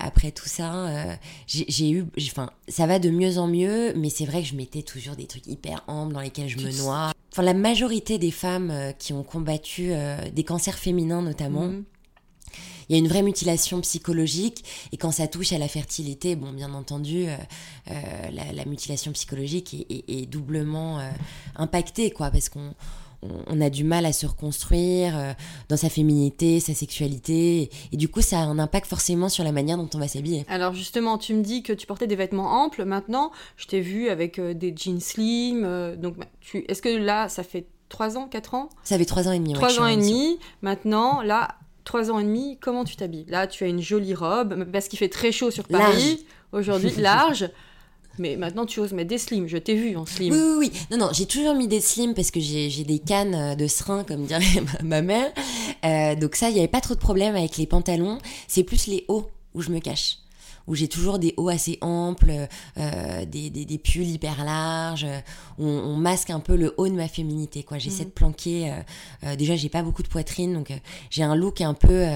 après 0.00 0.30
tout 0.30 0.48
ça. 0.48 1.16
j'ai 1.48 1.90
eu, 1.90 2.04
enfin, 2.20 2.50
ça 2.68 2.86
va 2.86 3.00
de 3.00 3.10
mieux 3.10 3.38
en 3.38 3.48
mieux, 3.48 3.92
mais 3.96 4.08
c'est 4.08 4.24
vrai 4.24 4.42
que 4.42 4.48
je 4.48 4.54
mettais 4.54 4.82
toujours 4.82 5.16
des 5.16 5.26
trucs 5.26 5.48
hyper 5.48 5.82
amples 5.88 6.14
dans 6.14 6.20
lesquels 6.20 6.48
je 6.48 6.58
me 6.58 6.70
noie. 6.80 7.12
Enfin, 7.32 7.42
la 7.42 7.54
majorité 7.54 8.18
des 8.18 8.30
femmes 8.30 8.92
qui 9.00 9.12
ont 9.12 9.24
combattu 9.24 9.90
des 10.32 10.44
cancers 10.44 10.78
féminins 10.78 11.22
notamment. 11.22 11.66
Mhm 11.66 11.84
il 12.88 12.92
y 12.92 12.96
a 12.96 12.98
une 12.98 13.08
vraie 13.08 13.22
mutilation 13.22 13.80
psychologique. 13.80 14.64
Et 14.92 14.96
quand 14.96 15.10
ça 15.10 15.26
touche 15.26 15.52
à 15.52 15.58
la 15.58 15.68
fertilité, 15.68 16.36
bon, 16.36 16.52
bien 16.52 16.72
entendu, 16.74 17.26
euh, 17.26 17.36
euh, 17.90 17.94
la, 18.52 18.64
mutilation 18.64 19.12
psychologique 19.12 19.86
est, 19.88 20.26
doublement 20.26 20.98
euh, 20.98 21.10
impactée, 21.56 22.10
quoi, 22.10 22.30
parce 22.30 22.48
qu'on 22.48 22.74
on 23.22 23.60
a 23.60 23.68
du 23.68 23.82
mal 23.82 24.06
à 24.06 24.12
se 24.12 24.26
reconstruire 24.26 25.34
dans 25.68 25.76
sa 25.76 25.88
féminité, 25.88 26.60
sa 26.60 26.72
sexualité, 26.72 27.68
et, 27.90 27.96
du 27.96 28.08
coup 28.08 28.20
ça 28.20 28.38
a 28.38 28.42
un 28.42 28.60
impact 28.60 28.86
forcément 28.86 29.28
sur 29.28 29.42
la 29.42 29.50
manière 29.50 29.76
dont 29.76 29.90
on 29.92 29.98
va 29.98 30.06
s'habiller. 30.06 30.44
Alors 30.48 30.72
justement, 30.72 31.18
tu 31.18 31.34
me 31.34 31.42
dis 31.42 31.64
que 31.64 31.72
tu 31.72 31.84
portais 31.84 32.06
des 32.06 32.14
vêtements 32.14 32.62
amples, 32.62 32.84
maintenant 32.84 33.32
je 33.56 33.66
t'ai 33.66 33.80
vu 33.80 34.08
avec 34.08 34.40
des 34.40 34.72
jeans 34.76 35.00
slim, 35.00 35.96
donc 35.96 36.16
bah, 36.16 36.26
tu... 36.40 36.64
est-ce 36.68 36.80
que 36.80 36.90
là 36.90 37.28
ça 37.28 37.42
fait 37.42 37.66
3 37.88 38.18
ans, 38.18 38.28
4 38.28 38.54
ans? 38.54 38.68
Ça 38.84 38.96
fait 38.96 39.04
3 39.04 39.26
ans 39.26 39.32
et 39.32 39.40
demi. 39.40 39.52
3 39.52 39.80
ans 39.80 39.86
et 39.88 39.96
demi, 39.96 40.38
maintenant 40.62 41.20
là 41.20 41.56
trois 41.88 42.10
ans 42.10 42.18
et 42.18 42.24
demi, 42.24 42.58
comment 42.60 42.84
tu 42.84 42.96
t'habilles? 42.96 43.24
Là, 43.28 43.46
tu 43.46 43.64
as 43.64 43.66
une 43.66 43.80
jolie 43.80 44.14
robe, 44.14 44.66
parce 44.70 44.88
qu'il 44.88 44.98
fait 44.98 45.08
très 45.08 45.32
chaud 45.32 45.50
sur 45.50 45.66
Paris 45.66 46.26
aujourd'hui, 46.52 46.92
large. 46.98 47.48
Mais 48.18 48.36
maintenant, 48.36 48.66
tu 48.66 48.80
oses 48.80 48.92
mettre 48.92 49.08
des 49.08 49.16
slims. 49.16 49.46
Je 49.46 49.56
t'ai 49.56 49.74
vu 49.74 49.96
en 49.96 50.04
slim. 50.04 50.34
Oui, 50.34 50.38
oui, 50.38 50.68
oui. 50.68 50.72
Non, 50.90 50.98
non, 50.98 51.08
j'ai 51.14 51.24
toujours 51.24 51.54
mis 51.54 51.66
des 51.66 51.80
slims 51.80 52.12
parce 52.14 52.30
que 52.30 52.40
j'ai 52.40 52.84
des 52.84 52.98
cannes 52.98 53.34
euh, 53.34 53.54
de 53.54 53.66
serin, 53.66 54.04
comme 54.04 54.26
dirait 54.26 54.42
ma, 54.84 55.00
mère. 55.00 55.32
Euh, 55.84 56.14
donc 56.14 56.34
ça, 56.36 56.50
il 56.50 56.54
n'y 56.54 56.58
avait 56.58 56.68
pas 56.68 56.82
trop 56.82 56.94
de 56.94 57.00
problème 57.00 57.34
avec 57.36 57.56
les 57.56 57.66
pantalons. 57.66 58.18
C'est 58.48 58.64
plus 58.64 58.86
les 58.86 59.06
hauts 59.08 59.30
où 59.54 59.62
je 59.62 59.70
me 59.70 59.78
cache 59.78 60.18
où 60.68 60.74
j'ai 60.74 60.86
toujours 60.86 61.18
des 61.18 61.34
hauts 61.36 61.48
assez 61.48 61.78
amples, 61.80 62.46
euh, 62.78 63.24
des, 63.24 63.50
des, 63.50 63.64
des, 63.64 63.78
pulls 63.78 64.06
hyper 64.06 64.44
larges, 64.44 65.06
où 65.58 65.66
on, 65.66 65.96
masque 65.96 66.30
un 66.30 66.40
peu 66.40 66.56
le 66.56 66.74
haut 66.76 66.88
de 66.88 66.94
ma 66.94 67.08
féminité. 67.08 67.64
quoi. 67.64 67.78
J'essaie 67.78 68.04
mhm. 68.04 68.10
de 68.10 68.14
planquer. 68.14 68.70
Euh, 68.70 68.74
euh, 69.24 69.36
déjà, 69.36 69.56
j'ai 69.56 69.70
pas 69.70 69.82
beaucoup 69.82 70.02
de 70.02 70.08
poitrine, 70.08 70.54
donc 70.54 70.72
j'ai 71.10 71.24
un 71.24 71.34
look 71.34 71.60
un 71.60 71.74
peu. 71.74 72.06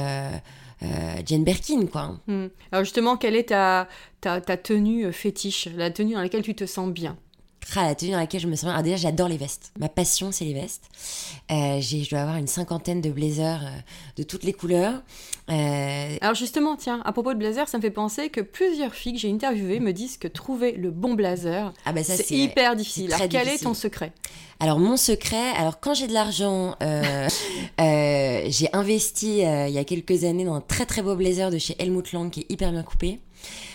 Jane 1.25 1.45
Birkin, 1.45 1.87
quoi. 1.87 2.19
Mhm. 2.27 2.51
Alors 2.73 2.85
justement, 2.85 3.17
quelle 3.17 3.37
est 3.37 3.51
ta, 3.51 3.89
ta, 4.21 4.41
ta 4.41 4.57
tenue 4.57 5.13
fétiche, 5.13 5.69
la 5.77 5.93
tenue 5.93 6.15
dans 6.15 6.21
laquelle 6.21 6.43
tu 6.43 6.57
te 6.57 6.67
sens 6.67 6.91
bien? 6.91 7.17
Ah, 7.77 7.85
la 7.85 7.95
tenue 7.95 8.13
dans 8.13 8.19
laquelle 8.19 8.41
je 8.41 8.49
me 8.49 8.55
sens 8.55 8.65
bien. 8.65 8.73
Alors 8.73 8.83
déjà, 8.83 8.97
j'adore 8.97 9.29
les 9.29 9.37
vestes. 9.37 9.73
Ma 9.79 9.89
passion, 9.89 10.33
c'est 10.33 10.45
les 10.45 10.55
vestes. 10.55 10.85
Euh, 11.51 11.81
je 11.81 12.09
dois 12.09 12.21
avoir 12.21 12.37
une 12.37 12.47
cinquantaine 12.47 13.01
de 13.01 13.11
blazers 13.11 13.63
euh, 13.65 13.71
de 14.17 14.23
toutes 14.23 14.45
les 14.45 14.53
couleurs. 14.53 15.03
Euh, 15.51 16.17
Alors 16.21 16.35
justement, 16.35 16.77
tiens, 16.77 17.01
à 17.05 17.13
propos 17.13 17.33
de 17.33 17.39
blazers, 17.39 17.69
ça 17.69 17.79
me 17.79 17.83
fait 17.83 17.91
penser 17.91 18.29
que 18.29 18.41
plusieurs 18.41 18.95
filles 18.95 19.15
que 19.15 19.19
j'ai 19.19 19.31
interviewées 19.31 19.81
me 19.81 19.93
disent 19.93 20.17
que 20.17 20.29
trouver 20.29 20.73
le 20.73 20.91
bon 20.91 21.15
blazer, 21.15 21.73
ah 21.85 21.93
bah 21.93 22.05
c'est 22.05 22.31
hyper 22.31 22.77
difficile. 22.77 23.13
Alors 23.13 23.29
quel 23.29 23.49
est 23.49 23.63
ton 23.63 23.75
secret? 23.75 24.13
Alors 24.61 24.79
mon 24.79 24.97
secret, 24.97 25.51
alors 25.57 25.81
quand 25.81 25.95
j'ai 25.95 26.07
de 26.07 26.13
l'argent, 26.13 26.77
j'ai 27.79 28.69
investi 28.73 29.39
il 29.39 29.73
y 29.73 29.79
a 29.79 29.85
quelques 29.85 30.25
années 30.25 30.45
dans 30.45 30.55
un 30.55 30.61
très 30.61 30.87
très 30.87 31.03
beau 31.03 31.17
blazer 31.17 31.51
de 31.51 31.59
chez 31.59 31.75
Helmut 31.79 32.13
Lang 32.13 32.31
qui 32.31 32.41
est 32.41 32.53
hyper 32.53 32.71
bien 32.71 32.83
coupé. 32.83 33.21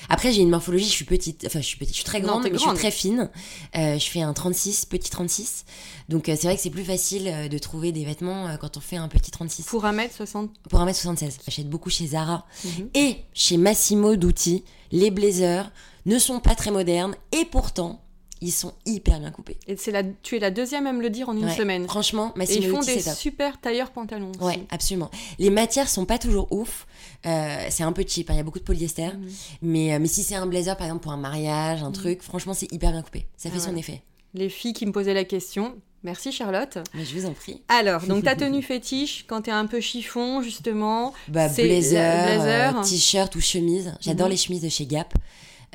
Après, 0.09 0.31
j'ai 0.31 0.41
une 0.41 0.49
morphologie, 0.49 0.85
je 0.85 0.91
suis 0.91 1.05
petite, 1.05 1.43
enfin, 1.45 1.59
je 1.59 1.65
suis 1.65 1.77
petite, 1.77 1.93
je 1.93 1.99
suis 1.99 2.05
très 2.05 2.21
grande, 2.21 2.43
mais 2.43 2.53
je 2.53 2.57
suis 2.57 2.73
très 2.73 2.91
fine. 2.91 3.29
Euh, 3.75 3.99
je 3.99 4.09
fais 4.09 4.21
un 4.21 4.33
36, 4.33 4.85
petit 4.85 5.09
36. 5.09 5.65
Donc, 6.09 6.29
euh, 6.29 6.35
c'est 6.37 6.47
vrai 6.47 6.55
que 6.55 6.61
c'est 6.61 6.69
plus 6.69 6.85
facile 6.85 7.27
euh, 7.27 7.47
de 7.47 7.57
trouver 7.57 7.91
des 7.91 8.05
vêtements 8.05 8.47
quand 8.59 8.77
on 8.77 8.79
fait 8.79 8.95
un 8.95 9.09
petit 9.09 9.31
36. 9.31 9.65
Pour 9.65 9.83
1m60 9.83 10.49
Pour 10.69 10.79
1m76. 10.79 11.33
J'achète 11.45 11.69
beaucoup 11.69 11.89
chez 11.89 12.07
Zara 12.07 12.45
mhm. 12.63 12.89
et 12.93 13.17
chez 13.33 13.57
Massimo 13.57 14.15
Dutti. 14.15 14.63
Les 14.91 15.11
blazers 15.11 15.69
ne 16.05 16.17
sont 16.19 16.39
pas 16.39 16.55
très 16.55 16.71
modernes 16.71 17.15
et 17.33 17.43
pourtant, 17.43 18.01
ils 18.41 18.51
sont 18.51 18.73
hyper 18.85 19.19
bien 19.19 19.31
coupés. 19.31 19.57
Et 19.67 19.75
c'est 19.77 19.91
la, 19.91 20.03
tu 20.03 20.35
es 20.35 20.39
la 20.39 20.51
deuxième 20.51 20.87
à 20.87 20.93
me 20.93 21.01
le 21.01 21.09
dire 21.09 21.29
en 21.29 21.35
une 21.35 21.49
semaine. 21.49 21.85
Franchement, 21.87 22.33
Massimo 22.35 22.61
Et 22.61 22.65
ils 22.65 22.71
font 22.71 22.79
des 22.81 23.01
super 23.01 23.59
tailleurs 23.59 23.91
pantalons. 23.91 24.31
Ouais, 24.39 24.65
absolument. 24.69 25.09
Les 25.39 25.49
matières 25.49 25.89
sont 25.89 26.05
pas 26.05 26.17
toujours 26.17 26.51
ouf. 26.51 26.87
Euh, 27.25 27.65
c'est 27.69 27.83
un 27.83 27.91
peu 27.91 28.03
cheap, 28.07 28.29
hein, 28.29 28.33
il 28.33 28.37
y 28.37 28.39
a 28.39 28.43
beaucoup 28.43 28.59
de 28.59 28.63
polyester. 28.63 29.07
Mhm. 29.07 29.29
Mais, 29.61 29.93
euh, 29.93 29.99
mais 29.99 30.07
si 30.07 30.23
c'est 30.23 30.35
un 30.35 30.45
blazer, 30.45 30.77
par 30.77 30.87
exemple, 30.87 31.03
pour 31.03 31.11
un 31.11 31.17
mariage, 31.17 31.83
un 31.83 31.87
mhm. 31.87 31.93
truc, 31.93 32.21
franchement, 32.21 32.53
c'est 32.53 32.71
hyper 32.71 32.91
bien 32.91 33.01
coupé. 33.01 33.25
Ça 33.37 33.49
fait 33.49 33.57
ah 33.57 33.65
son 33.65 33.75
effet. 33.75 34.01
Les 34.33 34.49
filles 34.49 34.73
qui 34.73 34.85
me 34.85 34.91
posaient 34.91 35.13
la 35.13 35.25
question, 35.25 35.75
Merci 36.03 36.31
Charlotte. 36.31 36.77
Mais 36.93 37.03
je 37.03 37.17
vous 37.17 37.25
en 37.25 37.33
prie. 37.33 37.63
Alors, 37.67 38.05
donc 38.05 38.23
ta 38.23 38.35
tenue 38.37 38.61
fétiche, 38.61 39.25
quand 39.27 39.41
t'es 39.41 39.51
un 39.51 39.65
peu 39.65 39.81
chiffon, 39.81 40.41
justement. 40.41 41.11
Bah, 41.27 41.49
blazer, 41.49 42.37
blazer. 42.37 42.81
t-shirt 42.81 43.35
ou 43.35 43.41
chemise. 43.41 43.93
J'adore 43.99 44.27
mhm. 44.27 44.31
les 44.31 44.37
chemises 44.37 44.61
de 44.61 44.69
chez 44.69 44.85
Gap, 44.85 45.13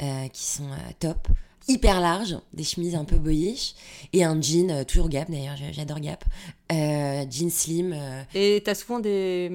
euh, 0.00 0.28
qui 0.28 0.44
sont 0.44 0.68
top 1.00 1.28
hyper 1.68 2.00
large, 2.00 2.36
des 2.52 2.64
chemises 2.64 2.94
un 2.94 3.04
peu 3.04 3.16
boyish, 3.16 3.74
et 4.12 4.24
un 4.24 4.40
jean, 4.40 4.70
euh, 4.70 4.84
toujours 4.84 5.08
Gap 5.08 5.30
d'ailleurs, 5.30 5.56
j'adore 5.72 6.00
Gap, 6.00 6.24
euh, 6.72 7.24
jean 7.30 7.50
slim. 7.50 7.92
Euh, 7.94 8.22
et 8.34 8.62
t'as 8.64 8.74
souvent 8.74 9.00
des 9.00 9.50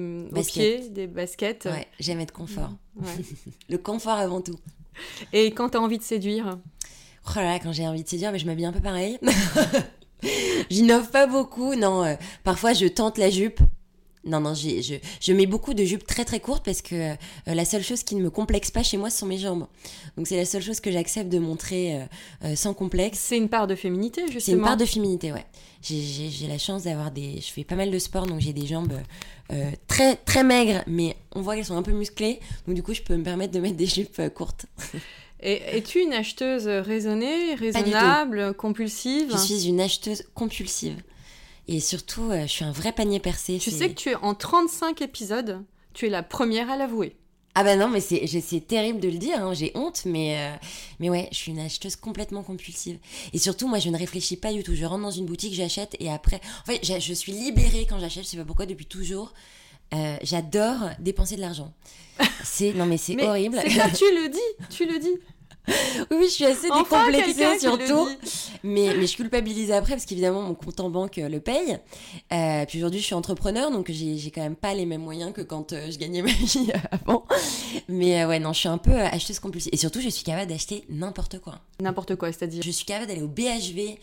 pieds, 0.46 0.88
des 0.90 1.06
baskets 1.06 1.66
Ouais, 1.70 1.86
j'aime 1.98 2.20
être 2.20 2.32
confort. 2.32 2.70
Mmh, 2.96 3.06
le 3.70 3.78
confort 3.78 4.14
avant 4.18 4.40
tout. 4.40 4.58
Et 5.32 5.50
quand 5.52 5.70
t'as 5.70 5.78
envie 5.78 5.98
de 5.98 6.02
séduire 6.02 6.58
Oh 7.26 7.32
là 7.36 7.44
là, 7.44 7.58
quand 7.58 7.72
j'ai 7.72 7.86
envie 7.86 8.02
de 8.02 8.08
séduire, 8.08 8.32
mais 8.32 8.38
je 8.38 8.46
m'habille 8.46 8.66
un 8.66 8.72
peu 8.72 8.80
pareil. 8.80 9.18
J'innove 10.70 11.10
pas 11.10 11.26
beaucoup, 11.26 11.74
non. 11.74 12.16
parfois, 12.42 12.72
je 12.72 12.86
tente 12.86 13.18
la 13.18 13.30
jupe 13.30 13.60
non, 14.28 14.40
non, 14.40 14.54
je, 14.54 14.98
je, 15.20 15.32
mets 15.32 15.46
beaucoup 15.46 15.74
de 15.74 15.84
jupes 15.84 16.06
très 16.06 16.24
très 16.24 16.40
courtes 16.40 16.64
parce 16.64 16.82
que 16.82 17.12
euh, 17.12 17.14
la 17.46 17.64
seule 17.64 17.82
chose 17.82 18.02
qui 18.02 18.14
ne 18.14 18.22
me 18.22 18.30
complexe 18.30 18.70
pas 18.70 18.82
chez 18.82 18.96
moi, 18.96 19.10
ce 19.10 19.18
sont 19.18 19.26
mes 19.26 19.38
jambes. 19.38 19.66
Donc 20.16 20.26
c'est 20.26 20.36
la 20.36 20.44
seule 20.44 20.62
chose 20.62 20.80
que 20.80 20.90
j'accepte 20.92 21.30
de 21.30 21.38
montrer 21.38 21.96
euh, 21.96 22.04
euh, 22.44 22.56
sans 22.56 22.74
complexe. 22.74 23.18
C'est 23.18 23.38
une 23.38 23.48
part 23.48 23.66
de 23.66 23.74
féminité, 23.74 24.22
justement. 24.22 24.40
C'est 24.40 24.52
une 24.52 24.62
part 24.62 24.76
de 24.76 24.84
féminité, 24.84 25.32
ouais. 25.32 25.46
J'ai 25.82 26.48
la 26.48 26.58
chance 26.58 26.84
d'avoir 26.84 27.10
des... 27.10 27.40
Je 27.40 27.52
fais 27.52 27.64
pas 27.64 27.76
mal 27.76 27.90
de 27.90 27.98
sport, 27.98 28.26
donc 28.26 28.40
j'ai 28.40 28.52
des 28.52 28.66
jambes 28.66 28.94
très 29.86 30.16
très 30.16 30.44
maigres, 30.44 30.82
mais 30.86 31.16
on 31.34 31.40
voit 31.40 31.54
qu'elles 31.54 31.64
sont 31.64 31.76
un 31.76 31.82
peu 31.82 31.92
musclées. 31.92 32.40
Donc 32.66 32.74
du 32.74 32.82
coup, 32.82 32.92
je 32.92 33.00
peux 33.00 33.16
me 33.16 33.22
permettre 33.22 33.52
de 33.52 33.60
mettre 33.60 33.76
des 33.76 33.86
jupes 33.86 34.20
courtes. 34.34 34.66
Et 35.40 35.76
es-tu 35.76 36.00
une 36.00 36.12
acheteuse 36.12 36.66
raisonnée, 36.66 37.54
raisonnable, 37.54 38.54
compulsive? 38.54 39.30
Je 39.30 39.36
suis 39.36 39.68
une 39.68 39.80
acheteuse 39.80 40.24
compulsive. 40.34 41.00
Et 41.68 41.80
surtout, 41.80 42.30
euh, 42.30 42.42
je 42.42 42.46
suis 42.52 42.64
un 42.64 42.72
vrai 42.72 42.92
panier 42.92 43.20
percé. 43.20 43.58
Tu 43.58 43.70
sais 43.70 43.90
que 43.90 43.94
tu 43.94 44.10
es 44.10 44.14
en 44.16 44.34
35 44.34 45.02
épisodes, 45.02 45.62
tu 45.92 46.06
es 46.06 46.08
la 46.08 46.22
première 46.22 46.70
à 46.70 46.76
l'avouer. 46.76 47.14
Ah 47.54 47.64
bah 47.64 47.76
non, 47.76 47.88
mais 47.88 48.00
c'est 48.00 48.66
terrible 48.66 49.00
de 49.00 49.08
le 49.08 49.18
dire, 49.18 49.42
hein, 49.42 49.52
j'ai 49.52 49.72
honte, 49.74 50.02
mais, 50.04 50.38
euh, 50.38 50.56
mais 51.00 51.10
ouais, 51.10 51.28
je 51.32 51.36
suis 51.36 51.50
une 51.50 51.58
acheteuse 51.58 51.96
complètement 51.96 52.42
compulsive. 52.42 52.98
Et 53.32 53.38
surtout, 53.38 53.66
moi, 53.66 53.80
je 53.80 53.90
ne 53.90 53.98
réfléchis 53.98 54.36
pas 54.36 54.52
du 54.52 54.62
tout. 54.62 54.76
Je 54.76 54.84
rentre 54.84 55.02
dans 55.02 55.10
une 55.10 55.26
boutique, 55.26 55.54
j'achète, 55.54 55.96
et 55.98 56.08
après... 56.08 56.40
En 56.62 56.72
fait, 56.72 57.00
je 57.00 57.12
suis 57.14 57.32
libérée 57.32 57.86
quand 57.88 57.98
j'achète, 57.98 58.24
je 58.24 58.28
sais 58.28 58.36
pas 58.36 58.44
pourquoi, 58.44 58.66
depuis 58.66 58.86
toujours. 58.86 59.32
Euh, 59.94 60.16
J'adore 60.22 60.90
dépenser 61.00 61.36
de 61.36 61.40
l'argent. 61.40 61.72
C'est 62.44 62.72
non 62.72 62.84
mais 62.84 62.98
c'est 62.98 63.20
horrible. 63.22 63.58
C'est 63.62 63.92
tu 63.96 64.04
le 64.04 64.28
dis, 64.28 64.66
tu 64.70 64.86
le 64.86 64.98
dis. 64.98 65.18
Oui, 66.10 66.24
je 66.24 66.30
suis 66.32 66.44
assez 66.44 66.68
Enfin, 66.70 67.10
décomplexée 67.10 67.58
surtout. 67.60 68.08
Mais, 68.64 68.92
mais 68.96 69.06
je 69.06 69.16
culpabilise 69.16 69.70
après 69.70 69.92
parce 69.94 70.04
qu'évidemment 70.04 70.42
mon 70.42 70.54
compte 70.54 70.80
en 70.80 70.90
banque 70.90 71.18
euh, 71.18 71.28
le 71.28 71.40
paye. 71.40 71.78
Euh, 72.32 72.64
puis 72.66 72.78
aujourd'hui 72.78 73.00
je 73.00 73.04
suis 73.06 73.14
entrepreneur 73.14 73.70
donc 73.70 73.90
j'ai 73.90 74.16
j'ai 74.16 74.30
quand 74.30 74.40
même 74.42 74.56
pas 74.56 74.74
les 74.74 74.84
mêmes 74.86 75.02
moyens 75.02 75.32
que 75.32 75.42
quand 75.42 75.72
euh, 75.72 75.90
je 75.90 75.98
gagnais 75.98 76.22
ma 76.22 76.32
vie 76.32 76.70
avant. 76.90 77.24
Mais 77.88 78.22
euh, 78.22 78.28
ouais 78.28 78.38
non 78.40 78.52
je 78.52 78.58
suis 78.60 78.68
un 78.68 78.78
peu 78.78 78.94
acheteuse 78.94 79.38
compulsive. 79.38 79.70
Et 79.72 79.76
surtout 79.76 80.00
je 80.00 80.08
suis 80.08 80.24
capable 80.24 80.50
d'acheter 80.50 80.84
n'importe 80.88 81.38
quoi. 81.40 81.60
N'importe 81.80 82.16
quoi, 82.16 82.32
c'est-à-dire. 82.32 82.62
Je 82.64 82.70
suis 82.72 82.84
capable 82.84 83.06
d'aller 83.06 83.22
au 83.22 83.28
BHV 83.28 83.98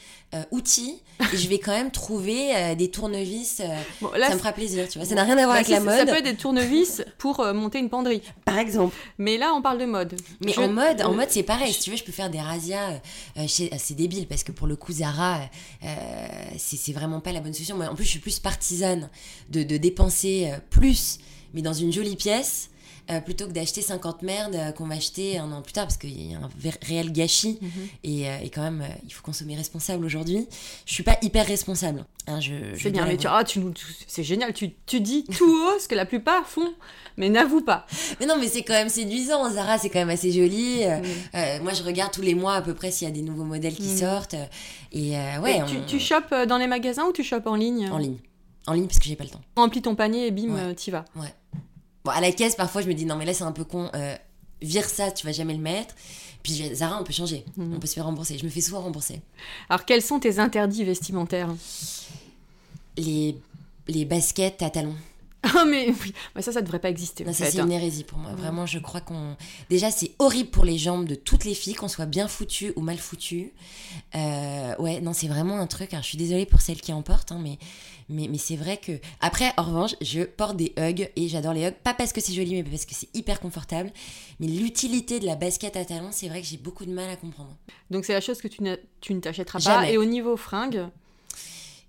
outils 0.52 1.02
et 1.34 1.38
je 1.38 1.50
vais 1.50 1.60
quand 1.60 1.72
même 1.74 1.92
trouver 1.92 2.76
des 2.78 2.90
tournevis. 2.90 3.62
Bon, 4.02 4.10
là, 4.18 4.28
ça 4.28 4.34
me 4.34 4.40
fera 4.40 4.52
plaisir 4.54 4.88
tu 4.90 4.98
vois. 5.00 5.08
Ça 5.08 5.16
n'a 5.16 5.24
rien 5.24 5.38
à 5.38 5.44
voir 5.46 5.50
bah, 5.50 5.54
avec 5.56 5.68
la 5.70 5.80
mode 5.80 5.98
Ça 5.98 6.06
peut 6.06 6.18
être 6.18 6.24
des 6.24 6.36
tournevis 6.36 7.04
pour 7.18 7.44
monter 7.54 7.80
une 7.80 7.90
penderie. 7.90 8.22
par 8.46 8.58
exemple. 8.58 8.96
Mais 9.18 9.38
là, 9.38 9.54
on 9.54 9.62
parle 9.62 9.80
de 9.80 9.86
mode. 9.86 10.16
Mais 10.46 10.54
Je- 10.54 10.60
en 10.62 10.68
mode, 10.70 11.02
en 11.02 11.14
mode 11.14 11.28
c'est 11.30 11.44
pareil. 11.58 11.74
Si 11.74 11.82
tu 11.82 11.92
veux, 11.92 11.98
je 11.98 12.04
peux 12.04 12.12
faire 12.12 12.30
des 12.30 12.40
razzias. 12.40 12.92
euh, 12.92 13.00
euh, 13.38 13.44
euh, 13.44 13.76
c'est 13.78 13.96
débile 13.96 14.28
parce 14.28 14.44
que 14.44 14.52
pour 14.52 14.68
le 14.68 14.76
coup, 14.76 14.92
Zara, 14.92 15.40
euh, 15.84 15.88
c'est 16.58 16.94
vraiment 16.94 17.22
pas 17.22 17.32
la 17.32 17.40
bonne 17.40 17.54
solution. 17.54 17.78
Moi, 17.78 17.88
en 17.88 17.96
plus, 17.96 18.06
je 18.06 18.10
suis 18.10 18.20
plus 18.20 18.40
partisane 18.40 19.10
de, 19.50 19.64
dépenser 19.78 20.52
plus, 20.70 21.20
mais 21.54 21.62
dans 21.62 21.74
une 21.74 21.92
jolie 21.92 22.16
pièce. 22.16 22.70
Euh, 23.12 23.20
plutôt 23.22 23.46
que 23.48 23.52
d'acheter 23.52 23.82
50 23.82 24.22
merdes 24.24 24.56
euh, 24.56 24.72
qu'on 24.72 24.88
va 24.88 24.96
acheter 24.96 25.38
un 25.38 25.52
an 25.52 25.62
plus 25.62 25.74
tard 25.74 25.86
parce 25.86 25.98
qu'il 25.98 26.32
y 26.32 26.34
a 26.34 26.38
un 26.40 26.50
réel 26.82 27.12
gâchis 27.12 27.60
Mhm. 27.62 27.70
et, 28.04 28.30
euh, 28.30 28.38
et 28.44 28.50
quand 28.50 28.64
même 28.64 28.84
il 29.06 29.14
faut 29.14 29.22
consommer 29.24 29.56
responsable 29.56 30.06
aujourd'hui 30.06 30.48
je 30.86 30.94
suis 30.94 31.04
pas 31.04 31.18
hyper 31.22 31.46
responsable 31.46 32.06
hein, 32.28 32.40
je, 32.40 32.54
je 32.74 32.82
C'est 32.84 32.92
bien, 32.92 33.06
mais 33.06 33.18
tu, 33.18 33.28
ah, 33.30 33.44
tu 33.44 33.60
nous, 33.60 33.72
tu- 33.72 33.86
c'est 34.08 34.24
génial. 34.24 34.54
Tu, 34.54 34.72
tu 34.88 35.00
dis 35.02 35.24
tout 35.26 35.46
haut 35.50 35.80
ce 35.80 35.88
que 35.88 35.94
la 35.96 36.06
plupart 36.06 36.48
font, 36.48 36.74
mais 37.18 37.30
n'avoue 37.30 37.62
pas. 37.62 37.86
mais 38.20 38.26
non 38.26 38.36
mais 38.40 38.48
c'est 38.48 38.64
quand 38.64 38.74
même 38.74 38.90
séduisant 38.90 39.50
Zara 39.52 39.78
c'est 39.78 39.90
quand 39.90 40.00
même 40.00 40.10
assez 40.10 40.32
joli 40.32 40.84
Mm. 40.86 41.64
Moi, 41.64 41.74
je 41.74 41.84
regarde 41.84 42.12
tous 42.12 42.22
les 42.22 42.34
mois 42.36 42.56
à 42.56 42.62
peu 42.62 42.74
près 42.74 42.92
s'il 42.92 43.08
y 43.08 43.12
a 43.12 43.14
des 43.14 43.22
nouveaux 43.22 43.44
modèles 43.44 43.76
qui 43.76 43.84
Mm. 43.94 43.98
sortent. 43.98 44.36
Et 44.92 45.12
ouais, 45.42 45.58
Et 45.58 45.64
on- 45.64 45.66
tu, 45.66 45.76
tu 45.88 46.00
chopes 46.00 46.34
dans 46.48 46.58
les 46.58 46.68
magasins 46.68 47.06
ou 47.06 47.12
tu 47.12 47.24
chopes 47.24 47.46
en 47.48 47.56
ligne? 47.56 47.90
En 47.92 47.98
ligne. 47.98 48.18
En 48.68 48.74
ligne 48.74 48.88
parce 48.88 49.00
que 49.00 49.06
j'ai 49.06 49.16
pas 49.16 49.24
le 49.26 49.30
temps. 49.30 49.42
Remplis 49.56 49.82
ton 49.82 49.96
panier 49.96 50.28
et 50.28 50.32
bim, 50.32 50.54
Ouais. 50.56 50.74
t'y 50.76 50.90
vas. 50.92 51.06
Bon, 52.06 52.12
à 52.12 52.22
la 52.22 52.32
caisse, 52.32 52.56
parfois, 52.56 52.82
je 52.84 52.88
me 52.88 52.94
dis 52.94 53.06
non, 53.06 53.16
mais 53.16 53.26
là, 53.26 53.34
c'est 53.34 53.44
un 53.44 53.52
peu 53.52 53.64
con. 53.66 53.90
euh, 53.96 54.16
vire 54.62 54.86
ça, 54.88 55.12
tu 55.12 55.26
vas 55.26 55.32
jamais 55.34 55.54
le 55.54 55.60
mettre. 55.60 55.94
Puis 56.44 56.54
Zara, 56.76 57.00
on 57.02 57.04
peut 57.04 57.12
changer. 57.14 57.44
Mhm. 57.58 57.74
On 57.76 57.80
peut 57.80 57.88
se 57.88 57.96
faire 57.96 58.06
rembourser. 58.06 58.38
Je 58.38 58.46
me 58.46 58.50
fais 58.50 58.62
souvent 58.62 58.82
rembourser. 58.82 59.20
Alors, 59.70 59.84
quels 59.86 60.02
sont 60.04 60.20
tes 60.20 60.38
interdits 60.40 60.84
vestimentaires? 60.84 61.50
Les, 62.98 63.36
les 63.88 64.06
baskets 64.06 64.62
à 64.62 64.70
talons. 64.70 64.96
Ah, 65.54 65.64
mais 65.66 65.90
oui, 65.90 66.14
mais 66.36 66.42
ça, 66.42 66.52
ça 66.52 66.62
devrait 66.62 66.80
pas 66.80 66.90
exister. 66.90 67.24
Non, 67.24 67.30
en 67.30 67.34
ça, 67.34 67.46
fait, 67.46 67.52
c'est 67.52 67.60
hein. 67.60 67.66
une 67.66 67.72
hérésie 67.72 68.04
pour 68.04 68.18
moi. 68.18 68.32
Vraiment, 68.34 68.66
je 68.66 68.80
crois 68.80 69.00
qu'on. 69.02 69.38
Déjà, 69.70 69.92
c'est 69.92 70.12
horrible 70.20 70.50
pour 70.50 70.66
les 70.66 70.78
jambes 70.78 71.06
de 71.08 71.16
toutes 71.16 71.46
les 71.46 71.54
filles, 71.54 71.76
qu'on 71.76 71.88
soit 71.88 72.06
bien 72.08 72.28
foutu 72.28 72.74
ou 72.76 72.82
mal 72.82 72.98
foutu. 72.98 73.54
Euh, 74.16 74.76
ouais, 74.80 75.02
non, 75.02 75.14
c'est 75.14 75.28
vraiment 75.28 75.58
un 75.60 75.68
truc. 75.68 75.94
alors, 75.94 76.04
je 76.04 76.10
suis 76.10 76.18
désolée 76.18 76.46
pour 76.46 76.62
celles 76.62 76.82
qui 76.82 76.94
en 76.94 77.02
portent, 77.02 77.32
hein, 77.32 77.40
mais, 77.42 77.58
mais, 78.10 78.28
mais 78.30 78.38
c'est 78.38 78.56
vrai 78.56 78.78
que. 78.78 78.94
Après, 79.22 79.52
en 79.58 79.64
revanche, 79.64 79.96
je 80.02 80.22
porte 80.24 80.58
des 80.58 80.74
hugs 80.78 81.10
et 81.16 81.28
j'adore 81.28 81.54
les 81.54 81.66
hugs. 81.66 81.76
Pas 81.84 81.94
parce 81.94 82.12
que 82.14 82.22
c'est 82.22 82.34
joli, 82.34 82.56
mais 82.56 82.64
parce 82.64 82.86
que 82.86 82.96
c'est 82.96 83.10
hyper 83.16 83.40
confortable. 83.40 83.92
Mais 84.40 84.48
l'utilité 84.48 85.20
de 85.20 85.26
la 85.26 85.36
basket 85.36 85.76
à 85.76 85.86
talons, 85.86 86.10
c'est 86.12 86.28
vrai 86.28 86.42
que 86.42 86.48
j'ai 86.48 86.58
beaucoup 86.58 86.86
de 86.86 86.92
mal 86.92 87.10
à 87.10 87.16
comprendre. 87.16 87.56
Donc, 87.92 88.06
c'est 88.06 88.14
la 88.14 88.22
chose 88.22 88.40
que 88.42 88.48
tu, 88.48 88.64
ne- 88.64 88.78
tu 89.02 89.14
ne 89.14 89.20
t'achèteras 89.20 89.60
pas. 89.60 89.64
Jamais. 89.64 89.94
Et 89.94 89.98
au 89.98 90.06
niveau 90.06 90.36
fringues, 90.38 90.88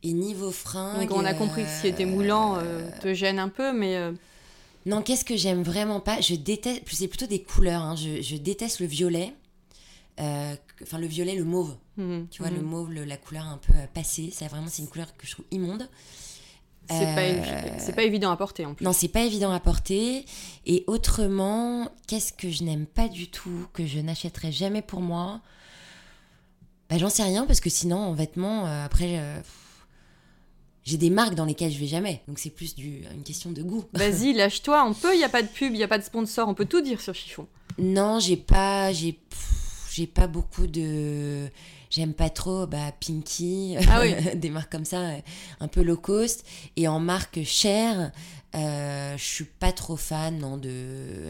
Et 0.02 0.12
niveau 0.12 0.50
fringues. 0.52 1.08
donc 1.08 1.18
on 1.18 1.24
a 1.24 1.34
compris 1.34 1.62
que 1.64 1.68
si 1.80 1.88
était 1.88 2.04
moulant 2.04 2.56
euh, 2.56 2.60
euh, 2.62 2.90
te 3.00 3.12
gêne 3.14 3.38
un 3.38 3.48
peu, 3.48 3.72
mais 3.72 3.96
euh, 3.96 4.12
Non, 4.84 5.02
qu'est-ce 5.02 5.24
que 5.24 5.36
j'aime 5.36 5.62
vraiment 5.62 6.00
pas 6.00 6.20
Je 6.20 6.34
déteste, 6.34 6.82
c'est 6.92 7.08
plutôt 7.08 7.26
des 7.26 7.42
couleurs. 7.42 7.82
hein. 7.82 7.96
Je, 7.96 8.22
je 8.22 8.36
déteste 8.36 8.80
le 8.80 8.86
violet. 8.86 9.32
Enfin, 10.18 10.98
le 10.98 11.06
violet, 11.06 11.34
le 11.34 11.44
mauve. 11.44 11.76
mhm, 11.96 12.28
Tu 12.30 12.42
vois, 12.42 12.50
mhm. 12.50 12.56
le 12.58 12.62
mauve, 12.62 12.92
le- 12.92 13.04
la 13.04 13.16
couleur 13.16 13.46
un 13.46 13.58
peu 13.58 13.72
passée. 13.94 14.30
C'est 14.32 14.46
vraiment, 14.48 14.68
c'est 14.68 14.82
une 14.82 14.88
couleur 14.88 15.14
que 15.16 15.26
je 15.26 15.32
trouve 15.32 15.44
immonde. 15.50 15.88
c'est 16.88 17.14
pas, 17.14 17.22
Euh, 17.22 17.74
c'est 17.78 17.94
pas 17.96 18.04
évident 18.04 18.30
à 18.30 18.36
porter 18.36 18.64
en 18.64 18.74
plus. 18.74 18.84
Non, 18.84 18.92
c'est 18.92 19.08
pas 19.08 19.22
évident 19.24 19.50
à 19.50 19.58
porter. 19.60 20.24
Et 20.66 20.84
autrement, 20.86 21.90
qu'est-ce 22.06 22.32
que 22.32 22.48
je 22.50 22.62
n'aime 22.62 22.86
pas 22.86 23.08
du 23.08 23.28
tout, 23.28 23.66
que 23.72 23.86
je 23.86 23.98
n'achèterai 23.98 24.52
jamais 24.52 24.82
pour 24.82 25.00
moi? 25.00 25.40
Bah, 26.88 26.96
j'en 26.98 27.08
sais 27.10 27.24
rien, 27.24 27.44
parce 27.46 27.58
que 27.60 27.70
sinon, 27.70 27.96
en 27.98 28.12
vêtements, 28.12 28.66
euh, 28.68 28.84
après, 28.84 29.18
euh, 29.18 29.40
j'ai 30.86 30.96
des 30.96 31.10
marques 31.10 31.34
dans 31.34 31.44
lesquelles 31.44 31.72
je 31.72 31.78
vais 31.78 31.86
jamais. 31.88 32.22
Donc, 32.28 32.38
c'est 32.38 32.48
plus 32.50 32.74
du, 32.74 33.02
une 33.14 33.22
question 33.24 33.50
de 33.50 33.62
goût. 33.62 33.84
Vas-y, 33.92 34.32
lâche-toi, 34.32 34.84
on 34.86 34.94
peut, 34.94 35.14
il 35.14 35.18
n'y 35.18 35.24
a 35.24 35.28
pas 35.28 35.42
de 35.42 35.48
pub, 35.48 35.72
il 35.74 35.76
n'y 35.78 35.82
a 35.82 35.88
pas 35.88 35.98
de 35.98 36.04
sponsor, 36.04 36.48
on 36.48 36.54
peut 36.54 36.64
tout 36.66 36.80
dire 36.80 37.00
sur 37.00 37.14
Chiffon. 37.14 37.46
Non, 37.78 38.20
j'ai 38.20 38.36
pas, 38.38 38.92
j'ai, 38.92 39.18
j'ai 39.92 40.06
pas 40.06 40.26
beaucoup 40.28 40.66
de, 40.66 41.48
j'aime 41.90 42.14
pas 42.14 42.30
trop, 42.30 42.66
bah 42.66 42.92
Pinky, 43.04 43.76
Ah 43.90 44.00
oui. 44.00 44.14
des 44.36 44.48
marques 44.48 44.72
comme 44.72 44.84
ça, 44.86 45.00
euh, 45.00 45.18
un 45.60 45.68
peu 45.68 45.82
low 45.82 45.96
cost, 45.98 46.46
et 46.76 46.88
en 46.88 47.00
marque 47.00 47.42
chère, 47.44 48.12
euh, 48.54 49.14
je 49.18 49.24
suis 49.24 49.44
pas 49.44 49.72
trop 49.72 49.96
fan 49.96 50.38
non 50.38 50.56
de 50.56 50.70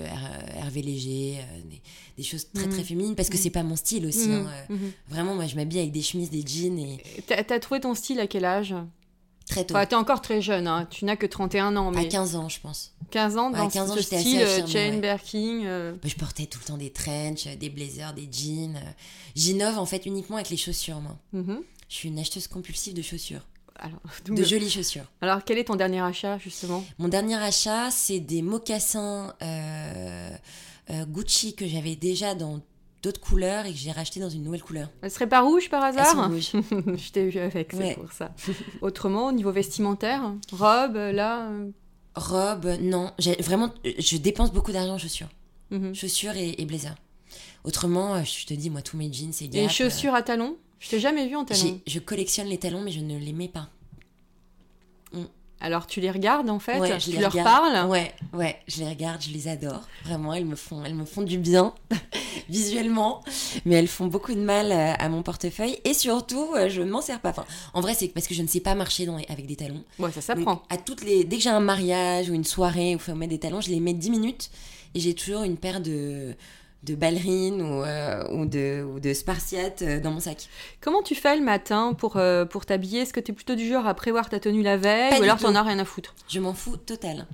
R- 0.05 0.57
Hervé 0.59 0.83
Léger, 0.83 1.39
euh, 1.41 1.61
des, 1.69 1.81
des 2.19 2.23
choses 2.23 2.47
très 2.53 2.69
très 2.69 2.83
Mhm. 2.83 2.85
féminines 2.85 3.15
parce 3.17 3.29
que 3.31 3.37
Mhm. 3.37 3.43
c'est 3.43 3.51
pas 3.51 3.63
mon 3.65 3.75
style 3.75 4.07
aussi. 4.07 4.31
hein, 4.33 4.47
euh, 4.71 4.75
Mhm, 4.75 4.81
mhm. 4.85 4.93
Vraiment, 5.09 5.35
moi 5.35 5.47
je 5.47 5.57
m'habille 5.57 5.81
avec 5.81 5.91
des 5.93 6.03
chemises, 6.03 6.31
des 6.31 6.45
jeans 6.47 6.79
et 6.79 6.99
t'as 7.27 7.59
trouvé 7.59 7.81
ton 7.81 7.95
style 7.97 8.21
à 8.21 8.27
quel 8.29 8.45
âge? 8.45 8.75
Très 9.49 9.65
tôt. 9.65 9.75
Enfin, 9.75 9.87
t'es 9.87 9.95
encore 9.95 10.21
très 10.21 10.41
jeune, 10.43 10.67
hein. 10.67 10.87
tu 10.91 11.05
n'as 11.05 11.17
que 11.17 11.27
31 11.27 11.77
ans, 11.77 11.89
À 11.89 11.97
mais 11.97 12.09
15 12.09 12.37
ans, 12.37 12.49
je 12.49 12.61
pense. 12.61 12.93
15 13.11 13.37
ans 13.39 13.51
Ouais, 13.53 13.59
dans 13.59 13.69
15 13.69 13.91
ans, 13.91 13.95
ce 13.95 14.03
style, 14.03 14.41
euh, 14.41 14.45
affirmée, 14.45 14.73
chain 14.73 14.91
ouais. 14.95 15.01
Birkin. 15.01 15.63
euh, 15.65 15.93
Bah, 15.93 16.09
je 16.09 16.15
portais 16.17 16.47
tout 16.47 16.59
le 16.61 16.67
temps 16.67 16.77
des 16.77 16.91
trench, 16.91 17.47
des 17.47 17.71
blazers, 17.71 18.13
des 18.15 18.29
jeans. 18.31 18.77
euh. 18.77 18.91
J'innove 19.37 19.79
en 19.79 19.87
fait 19.87 20.05
uniquement 20.07 20.37
avec 20.37 20.51
les 20.51 20.57
chaussures, 20.57 21.01
moi. 21.01 21.17
mhm. 21.33 21.61
Je 21.89 21.95
suis 21.95 22.09
une 22.09 22.19
acheteuse 22.19 22.49
compulsive 22.49 22.95
de 22.95 23.03
chaussures, 23.03 23.47
Alors, 23.79 24.01
de 24.29 24.43
jolies 24.43 24.71
chaussures. 24.71 25.05
alors, 25.21 25.45
quel 25.45 25.59
est 25.59 25.65
ton 25.65 25.77
dernier 25.77 26.01
achat, 26.01 26.37
justement? 26.39 26.85
Mon 26.99 27.07
dernier 27.09 27.37
achat, 27.37 27.91
c'est 27.93 28.19
des 28.19 28.43
mocassins 28.43 29.33
euh, 29.43 30.31
euh, 30.91 31.05
Gucci 31.07 31.55
que 31.55 31.67
j'avais 31.69 31.95
déjà 31.95 32.35
dans 32.35 32.61
d'autres 33.07 33.21
couleurs 33.21 33.67
et 33.67 33.73
que 33.73 33.79
j'ai 33.79 33.93
racheté 33.93 34.19
dans 34.21 34.29
une 34.29 34.43
nouvelle 34.43 34.63
couleur. 34.63 34.89
Elle 35.01 35.11
serait 35.11 35.29
pas 35.29 35.41
rouge 35.41 35.71
par 35.71 35.85
Elles 35.85 35.95
sont 35.95 36.01
hasard 36.01 36.29
rouges. 36.31 36.51
Je 36.53 37.11
t'ai 37.13 37.29
vu 37.29 37.39
avec, 37.39 37.71
c'est 37.73 37.79
Ouais. 37.79 37.95
pour 37.95 38.13
ça. 38.13 38.33
Autrement, 38.83 39.29
au 39.29 39.33
niveau 39.33 39.53
vestimentaire, 39.53 40.33
robe, 40.53 40.97
là. 40.97 41.49
euh, 41.51 41.71
Robe, 42.17 42.67
non. 42.81 43.13
J'ai 43.19 43.35
vraiment, 43.43 43.73
je 43.85 44.17
dépense 44.17 44.53
beaucoup 44.53 44.73
d'argent 44.73 44.95
en 44.95 44.99
chaussures, 44.99 45.29
mhm. 45.71 45.95
chaussures 45.95 46.35
et, 46.37 46.55
et 46.59 46.65
blazers. 46.65 46.97
Autrement, 47.65 48.15
euh, 48.17 48.23
je 48.25 48.47
te 48.47 48.55
dis, 48.55 48.71
moi, 48.71 48.83
tous 48.83 48.97
mes 48.97 49.13
jeans, 49.13 49.33
c'est 49.33 49.45
Et 49.47 49.49
Gap. 49.49 49.63
les 49.63 49.69
chaussures 49.69 50.15
à 50.15 50.23
talons? 50.23 50.57
Je 50.79 50.91
t'ai 50.91 51.01
jamais 51.01 51.27
vu 51.29 51.37
en 51.37 51.43
euh, 51.43 51.45
talons. 51.45 51.81
Je 51.87 51.99
collectionne 52.01 52.47
les 52.49 52.59
talons, 52.59 52.81
mais 52.83 52.91
je 52.93 53.01
ne 53.01 53.19
les 53.19 53.33
mets 53.33 53.49
pas. 53.49 53.69
Alors, 55.61 55.87
tu 55.87 56.01
les 56.01 56.11
regardes, 56.11 56.51
en 56.51 56.59
fait 56.59 56.79
Ouais, 56.79 57.01
je 57.01 57.05
Tu 57.07 57.11
les 57.13 57.19
leur 57.21 57.33
regarde. 57.33 57.49
parles 57.49 57.89
Ouais, 57.91 58.13
ouais, 58.35 58.57
je 58.69 58.79
les 58.81 58.89
regarde, 58.89 59.23
je 59.23 59.31
les 59.31 59.49
adore. 59.49 59.83
Vraiment, 60.05 60.35
elles 60.35 60.45
me 60.45 60.55
font, 60.57 60.85
elles 60.85 60.95
me 60.95 61.05
font 61.07 61.23
du 61.23 61.39
bien 61.39 61.73
visuellement, 62.49 63.23
mais 63.65 63.77
elles 63.77 63.89
font 63.89 64.07
beaucoup 64.07 64.35
de 64.35 64.41
mal 64.41 64.71
euh, 64.71 64.93
à 64.99 65.09
mon 65.09 65.23
portefeuille 65.23 65.79
et 65.85 65.95
surtout, 65.95 66.51
euh, 66.55 66.69
je 66.69 66.83
ne 66.83 66.91
m'en 66.91 67.01
sers 67.01 67.21
pas. 67.21 67.31
Enfin, 67.31 67.45
en 67.75 67.81
vrai, 67.81 67.95
c'est 67.95 68.09
parce 68.09 68.27
que 68.27 68.35
je 68.35 68.43
ne 68.43 68.47
sais 68.49 68.61
pas 68.61 68.75
marcher 68.75 69.07
dans 69.07 69.17
avec 69.17 69.47
des 69.47 69.57
talons. 69.57 69.83
Ouais, 69.99 70.13
ça 70.13 70.21
s'apprend. 70.21 70.63
à 70.69 70.77
toutes 70.77 71.03
les, 71.05 71.25
dès 71.25 71.37
que 71.39 71.43
j'ai 71.43 71.51
un 71.51 71.61
mariage 71.61 72.29
ou 72.31 72.35
une 72.35 72.45
soirée 72.45 72.91
où 72.95 72.99
il 72.99 73.01
faut 73.01 73.15
mettre 73.15 73.31
des 73.31 73.41
talons, 73.41 73.61
je 73.61 73.71
les 73.71 73.81
mets 73.81 73.95
10 73.95 74.11
minutes 74.11 74.51
et 74.95 75.01
j'ai 75.01 75.15
toujours 75.15 75.43
une 75.43 75.57
paire 75.57 75.81
de 75.81 76.35
de 76.83 76.95
ballerines 76.95 77.63
ou, 77.63 77.83
euh, 77.83 78.25
ou 78.33 78.47
de, 78.47 78.85
ou 78.85 79.01
de 79.01 79.13
spartiates 79.13 79.83
euh, 79.83 80.01
dans 80.01 80.11
mon 80.11 80.21
sac. 80.21 80.49
Comment 80.81 81.03
tu 81.03 81.15
fais 81.15 81.37
le 81.37 81.43
matin 81.43 81.95
pour, 81.95 82.17
euh, 82.17 82.45
pour 82.45 82.65
t'habiller? 82.65 83.01
Est-ce 83.01 83.13
que 83.13 83.21
tu 83.21 83.33
es 83.33 83.35
plutôt 83.35 83.55
du 83.55 83.69
genre 83.69 83.87
à 83.87 83.95
prévoir 83.95 84.29
ta 84.29 84.39
tenue 84.39 84.63
la 84.63 84.77
veille 84.77 85.11
Pas 85.11 85.19
ou 85.19 85.23
alors 85.23 85.39
t'en 85.39 85.55
as 85.55 85.63
rien 85.63 85.79
à 85.79 85.85
foutre? 85.85 86.15
Je 86.29 86.39
m'en 86.39 86.55
fous 86.55 86.77
total. 86.77 87.27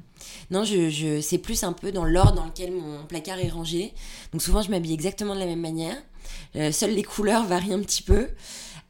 Non, 0.51 0.65
je, 0.65 0.89
je, 0.89 1.21
c'est 1.21 1.39
plus 1.39 1.65
un 1.65 1.73
peu 1.73 1.93
dans 1.93 2.05
l'ordre 2.05 2.35
dans 2.35 2.47
lequel 2.47 2.73
mon 2.73 3.05
placard 3.05 3.39
est 3.39 3.49
rangé. 3.49 3.93
Donc 4.33 4.43
souvent, 4.43 4.63
je 4.63 4.71
m'habille 4.71 4.95
exactement 4.95 5.35
de 5.35 5.41
la 5.41 5.47
même 5.47 5.61
manière. 5.61 5.97
Euh, 6.57 6.73
seules 6.73 6.95
les 6.95 7.03
couleurs 7.03 7.45
varient 7.45 7.75
un 7.75 7.81
petit 7.81 8.03
peu. 8.03 8.29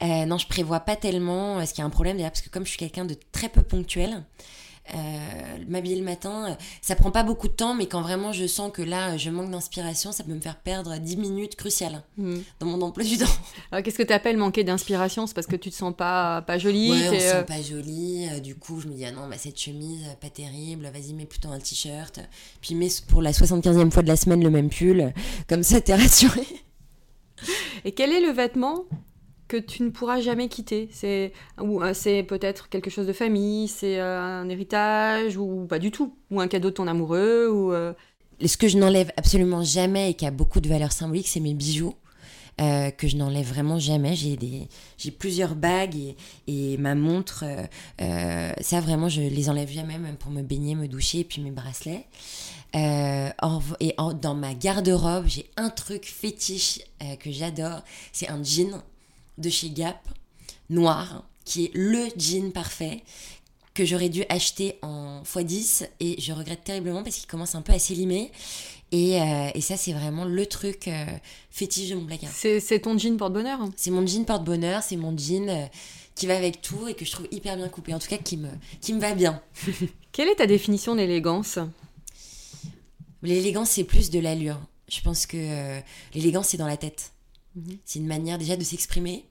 Non, 0.01 0.37
je 0.37 0.49
prévois 0.49 0.81
pas 0.81 0.97
tellement. 0.97 1.65
Ce 1.65 1.73
qui 1.73 1.81
est 1.81 1.85
un 1.85 1.91
problème 1.91 2.17
d'ailleurs, 2.17 2.33
parce 2.33 2.43
que 2.43 2.49
comme 2.49 2.65
je 2.65 2.71
suis 2.71 2.79
quelqu'un 2.79 3.05
de 3.05 3.15
très 3.31 3.49
peu 3.49 3.63
ponctuel, 3.63 4.25
m'habiller 5.69 5.97
le 5.97 6.05
matin, 6.05 6.51
euh, 6.51 6.55
ça 6.81 6.97
prend 6.97 7.11
pas 7.11 7.23
beaucoup 7.23 7.49
de 7.49 7.53
temps, 7.53 7.75
mais 7.75 7.87
quand 7.87 8.03
vraiment 8.03 8.33
je 8.33 8.47
sens 8.47 8.71
que 8.73 8.83
là, 8.83 9.17
je 9.17 9.31
manque 9.31 9.51
d'inspiration, 9.51 10.13
ça 10.13 10.25
peut 10.25 10.33
me 10.35 10.41
faire 10.41 10.57
perdre 10.57 10.97
10 10.99 11.17
minutes 11.17 11.57
cruciales 11.57 12.03
Hmm. 12.19 12.39
dans 12.61 12.67
mon 12.67 12.83
emploi 12.83 13.05
du 13.05 13.17
temps. 13.17 13.25
Alors, 13.71 13.83
qu'est-ce 13.85 13.97
que 13.99 14.03
tu 14.03 14.13
appelles 14.13 14.37
manquer 14.37 14.65
d'inspiration? 14.65 15.27
C'est 15.27 15.35
parce 15.35 15.47
que 15.47 15.57
tu 15.57 15.71
te 15.71 15.75
sens 15.77 15.95
pas, 15.97 16.43
pas 16.43 16.59
jolie 16.59 16.91
Ouais, 16.91 17.09
on 17.09 17.19
se 17.19 17.25
euh, 17.25 17.41
sent 17.41 17.45
pas 17.47 17.63
jolie. 17.63 18.29
euh, 18.31 18.41
du 18.41 18.55
coup, 18.57 18.81
je 18.81 18.89
me 18.89 18.95
dis, 18.95 19.05
ah 19.05 19.13
non, 19.13 19.29
bah, 19.29 19.37
cette 19.39 19.59
chemise, 19.59 20.03
euh, 20.05 20.15
pas 20.21 20.31
terrible. 20.31 20.91
Vas-y, 20.93 21.15
mets 21.15 21.27
plutôt 21.27 21.49
un 21.51 21.59
t-shirt. 21.59 22.21
Puis 22.61 22.75
mets 22.75 22.89
pour 23.09 23.23
la 23.23 23.33
75e 23.33 23.91
fois 23.91 24.03
de 24.03 24.09
la 24.09 24.17
semaine 24.17 24.43
le 24.43 24.51
même 24.51 24.69
pull. 24.69 25.13
Comme 25.49 25.63
ça, 25.63 25.81
t'es 25.81 25.95
rassurée. 25.95 26.47
Et 27.85 27.93
quel 27.93 28.13
est 28.13 28.21
le 28.21 28.31
vêtement 28.33 28.85
que 29.53 29.59
tu 29.59 29.83
ne 29.83 29.91
pourras 29.91 30.21
jamais 30.23 30.49
quitter 30.49 30.89
C'est 30.91 31.33
ou 31.61 31.83
euh, 31.83 31.93
c'est 31.93 32.23
peut-être 32.23 32.71
quelque 32.71 32.89
chose 32.89 33.07
de 33.07 33.13
famille, 33.13 33.69
c'est 33.69 34.01
euh, 34.01 34.19
un 34.19 34.49
héritage 34.49 35.37
ou 35.37 35.67
pas 35.69 35.79
du 35.79 35.91
tout, 35.91 36.17
ou 36.31 36.41
un 36.41 36.49
cadeau 36.49 36.71
de 36.71 36.75
ton 36.75 36.87
amoureux 36.87 37.51
ou 37.51 37.71
euh, 37.73 37.93
Ce 38.43 38.57
que 38.57 38.67
je 38.67 38.79
n'enlève 38.79 39.13
absolument 39.19 39.63
jamais 39.63 40.11
et 40.11 40.15
qui 40.15 40.25
a 40.25 40.31
beaucoup 40.31 40.61
de 40.61 40.71
valeur 40.71 40.91
symbolique, 40.91 41.29
c'est 41.29 41.41
mes 41.41 41.53
bijoux. 41.53 41.95
que 42.59 43.07
je 43.09 43.17
n'enlève 43.17 43.47
vraiment 43.47 43.79
jamais. 43.79 44.15
J'ai 44.17 44.37
des, 44.39 44.69
j'ai 44.97 45.11
plusieurs 45.11 45.55
bagues 45.55 46.15
et, 46.47 46.77
ma 46.79 46.95
montre. 46.95 47.45
ça 47.99 48.81
vraiment, 48.81 49.11
je 49.11 49.21
les 49.21 49.51
enlève 49.51 49.71
jamais, 49.71 49.99
même 49.99 50.17
pour 50.17 50.31
me 50.31 50.43
baigner, 50.43 50.75
me 50.75 50.89
doucher, 50.89 51.21
et 51.21 51.25
puis 51.25 51.43
mes 51.43 51.51
bracelets. 51.51 52.07
En- 52.75 53.61
et 53.81 53.95
dans 54.23 54.35
ma 54.35 54.55
garde-robe, 54.55 55.27
j'ai 55.27 55.51
un 55.59 55.69
truc 55.69 56.07
fétiche 56.07 56.81
que 57.21 57.31
j'adore. 57.31 57.83
C'est 58.13 58.31
un 58.31 58.43
jean 58.43 58.83
de 59.39 59.51
chez 59.51 59.71
Gap, 59.71 60.09
noir, 60.71 61.25
qui 61.45 61.67
est 61.67 61.71
le 61.75 62.09
jean 62.17 62.53
parfait 62.53 63.03
que 63.75 63.85
j'aurais 63.85 64.09
dû 64.09 64.25
acheter 64.29 64.79
en 64.83 65.23
x10 65.23 65.89
et 66.01 66.21
je 66.21 66.33
regrette 66.33 66.65
terriblement 66.65 67.03
parce 67.03 67.17
qu'il 67.17 67.27
commence 67.27 67.55
un 67.55 67.63
peu 67.63 67.73
à 67.73 67.79
s'élimer. 67.79 68.31
Et, 68.91 69.21
euh, 69.21 69.49
et 69.55 69.63
ça, 69.63 69.79
c'est 69.79 69.95
vraiment 69.95 70.27
le 70.27 70.45
truc 70.45 70.87
euh, 70.89 71.07
fétiche 71.51 71.89
de 71.91 71.95
mon 71.95 72.05
placard. 72.05 72.31
c'est, 72.31 72.81
ton 72.81 72.99
jean 72.99 73.17
porte-bonheur 73.17 73.61
C'est 73.77 73.91
mon 73.91 74.07
jean 74.07 74.27
porte-bonheur, 74.27 74.83
c'est 74.83 74.97
mon 74.97 75.17
jean 75.17 75.49
euh, 75.49 75.67
qui 76.15 76.27
va 76.27 76.37
avec 76.37 76.61
tout 76.61 76.87
et 76.89 76.95
que 76.95 77.07
je 77.07 77.11
trouve 77.11 77.27
hyper 77.31 77.57
bien 77.57 77.69
coupé. 77.71 77.95
En 77.95 77.99
tout 77.99 78.09
cas, 78.09 78.19
qui 78.19 78.37
me, 78.37 78.51
qui 78.83 78.93
me 78.93 79.01
va 79.01 79.15
bien. 79.15 79.41
Quelle 80.13 80.29
est 80.29 80.37
ta 80.37 80.47
définition 80.47 80.95
d'élégance 80.95 81.59
L'élégance, 83.23 83.71
c'est 83.71 83.85
plus 83.85 84.11
de 84.11 84.19
l'allure. 84.19 84.61
Je 84.91 85.01
pense 85.01 85.25
que 85.25 85.81
l'élégance, 86.13 86.49
c'est 86.49 86.59
dans 86.59 86.67
la 86.67 86.77
tête. 86.77 87.13
Mhm. 87.55 87.79
C'est 87.85 87.99
une 87.99 88.07
manière 88.07 88.39
déjà 88.39 88.57
de 88.57 88.65
s'exprimer. 88.65 89.27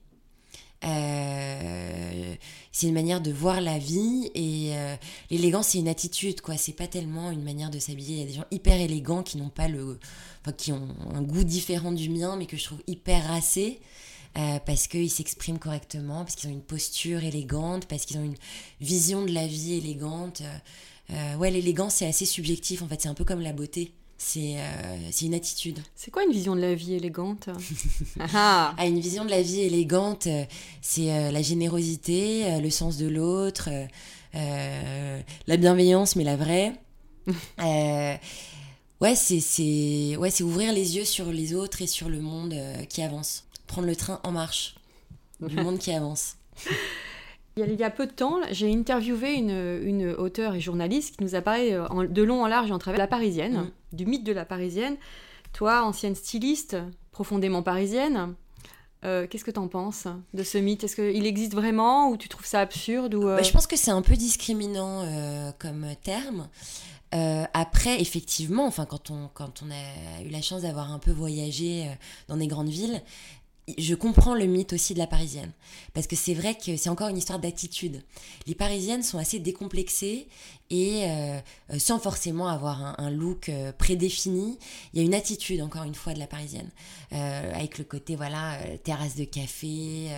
Euh, 0.84 2.34
c'est 2.72 2.88
une 2.88 2.94
manière 2.94 3.20
de 3.20 3.30
voir 3.30 3.60
la 3.60 3.78
vie 3.78 4.30
et 4.34 4.76
euh, 4.76 4.96
l'élégance 5.30 5.68
c'est 5.68 5.78
une 5.78 5.88
attitude 5.88 6.40
quoi. 6.40 6.56
C'est 6.56 6.72
pas 6.72 6.88
tellement 6.88 7.30
une 7.30 7.44
manière 7.44 7.70
de 7.70 7.78
s'habiller. 7.78 8.16
Il 8.16 8.18
y 8.20 8.22
a 8.22 8.26
des 8.26 8.32
gens 8.32 8.44
hyper 8.50 8.80
élégants 8.80 9.22
qui 9.22 9.36
n'ont 9.36 9.48
pas 9.48 9.68
le 9.68 10.00
qui 10.56 10.72
ont 10.72 10.88
un 11.14 11.22
goût 11.22 11.44
différent 11.44 11.92
du 11.92 12.08
mien 12.08 12.34
mais 12.36 12.46
que 12.46 12.56
je 12.56 12.64
trouve 12.64 12.82
hyper 12.88 13.24
racé 13.28 13.78
euh, 14.36 14.58
parce 14.66 14.88
qu'ils 14.88 15.10
s'expriment 15.10 15.60
correctement 15.60 16.24
parce 16.24 16.34
qu'ils 16.34 16.50
ont 16.50 16.52
une 16.52 16.62
posture 16.62 17.22
élégante 17.22 17.86
parce 17.86 18.04
qu'ils 18.04 18.18
ont 18.18 18.24
une 18.24 18.36
vision 18.80 19.24
de 19.24 19.32
la 19.32 19.46
vie 19.46 19.74
élégante. 19.74 20.42
Ouais 21.38 21.50
l'élégance 21.50 21.96
c'est 21.96 22.06
assez 22.06 22.26
subjectif 22.26 22.82
en 22.82 22.88
fait. 22.88 23.02
C'est 23.02 23.08
un 23.08 23.14
peu 23.14 23.24
comme 23.24 23.40
la 23.40 23.52
beauté 23.52 23.92
c'est 24.24 24.56
euh, 24.56 25.10
c'est 25.10 25.26
une 25.26 25.34
attitude 25.34 25.80
C'est 25.96 26.10
quoi 26.12 26.22
une 26.22 26.30
vision 26.30 26.54
de 26.54 26.60
la 26.60 26.74
vie 26.74 26.94
élégante 26.94 27.48
Ah 28.20 28.26
ah. 28.34 28.74
ah, 28.78 28.86
une 28.86 29.00
vision 29.00 29.24
de 29.24 29.30
la 29.30 29.42
vie 29.42 29.62
élégante, 29.62 30.28
euh, 30.28 30.44
c'est 30.80 31.12
euh, 31.12 31.30
la 31.32 31.42
générosité, 31.42 32.44
euh, 32.46 32.60
le 32.60 32.70
sens 32.70 32.96
de 32.98 33.08
l'autre, 33.08 33.68
la 34.32 35.56
bienveillance, 35.56 36.16
mais 36.16 36.24
la 36.24 36.36
vraie. 36.36 36.72
Ouais, 39.00 39.16
c'est 39.16 40.16
ouais, 40.16 40.30
c'est 40.30 40.44
ouvrir 40.44 40.72
les 40.72 40.94
yeux 40.94 41.04
sur 41.04 41.32
les 41.32 41.54
autres 41.54 41.82
et 41.82 41.88
sur 41.88 42.08
le 42.08 42.20
monde 42.20 42.54
qui 42.88 43.02
avance. 43.02 43.42
Prendre 43.66 43.88
le 43.88 43.96
train 43.96 44.20
en 44.22 44.30
marche 44.30 44.76
du 45.40 45.56
monde 45.64 45.80
qui 45.80 45.90
avance. 45.90 46.36
Il 47.56 47.74
y 47.78 47.84
a- 47.84 47.90
peu 47.90 48.06
de 48.06 48.12
temps, 48.12 48.36
j'ai 48.50 48.72
interviewé 48.72 49.34
une, 49.34 49.50
une 49.84 50.10
auteure 50.14 50.54
et 50.54 50.60
journaliste 50.60 51.16
qui 51.16 51.24
nous 51.24 51.34
a 51.34 51.42
parlé 51.42 51.72
euh, 51.72 51.86
en- 51.88 52.04
de 52.04 52.22
long 52.22 52.42
en 52.42 52.46
large 52.46 52.70
en 52.72 52.78
travers 52.78 52.98
de 52.98 53.02
la 53.02 53.08
Parisienne, 53.08 53.54
Mm. 53.92 53.96
du 53.96 54.06
mythe 54.06 54.24
de 54.24 54.32
la 54.32 54.44
Parisienne. 54.46 54.96
Toi, 55.52 55.82
ancienne 55.84 56.14
styliste, 56.14 56.78
profondément 57.10 57.62
parisienne, 57.62 58.34
euh, 59.04 59.26
qu'est-ce 59.26 59.44
que 59.44 59.50
t'en 59.50 59.68
penses 59.68 60.06
de 60.32 60.42
ce 60.42 60.56
mythe? 60.56 60.84
Est-ce 60.84 60.96
qu'il 60.96 61.26
existe 61.26 61.52
vraiment 61.54 62.08
ou 62.08 62.16
tu 62.16 62.30
trouves 62.30 62.46
ça 62.46 62.60
absurde 62.60 63.14
ou, 63.14 63.28
euh, 63.28 63.36
Bah, 63.36 63.42
je 63.42 63.52
pense 63.52 63.66
que 63.66 63.76
c'est 63.76 63.90
un 63.90 64.00
peu 64.00 64.14
discriminant 64.16 65.02
euh, 65.02 65.50
comme 65.58 65.86
terme. 66.02 66.48
Après, 67.52 68.00
effectivement, 68.00 68.64
enfin, 68.66 68.86
quand 68.86 69.10
on, 69.10 69.28
quand 69.34 69.62
on 69.62 69.70
a 69.70 70.22
eu 70.24 70.30
la 70.30 70.40
chance 70.40 70.62
d'avoir 70.62 70.90
un 70.90 70.98
peu 70.98 71.10
voyagé 71.10 71.86
dans 72.28 72.38
des 72.38 72.46
grandes 72.46 72.70
villes, 72.70 73.02
je 73.78 73.94
comprends 73.94 74.34
le 74.34 74.46
mythe 74.46 74.72
aussi 74.72 74.92
de 74.92 74.98
la 74.98 75.06
parisienne. 75.06 75.52
Parce 75.94 76.06
que 76.06 76.16
c'est 76.16 76.34
vrai 76.34 76.56
que 76.56 76.76
c'est 76.76 76.88
encore 76.88 77.08
une 77.08 77.16
histoire 77.16 77.38
d'attitude. 77.38 78.02
Les 78.46 78.54
parisiennes 78.54 79.02
sont 79.02 79.18
assez 79.18 79.38
décomplexées 79.38 80.26
et 80.68 81.04
euh, 81.04 81.38
euh, 81.70 81.78
sans 81.78 81.98
forcément 81.98 82.48
avoir 82.48 82.82
un, 82.82 82.94
un 82.98 83.10
look 83.10 83.48
euh, 83.48 83.72
prédéfini, 83.72 84.58
il 84.92 85.00
y 85.00 85.02
a 85.02 85.06
une 85.06 85.14
attitude, 85.14 85.60
encore 85.62 85.84
une 85.84 85.94
fois, 85.94 86.12
de 86.12 86.18
la 86.18 86.26
parisienne. 86.26 86.70
Euh, 87.12 87.52
avec 87.54 87.78
le 87.78 87.84
côté, 87.84 88.16
voilà, 88.16 88.58
terrasse 88.82 89.14
de 89.14 89.24
café, 89.24 90.08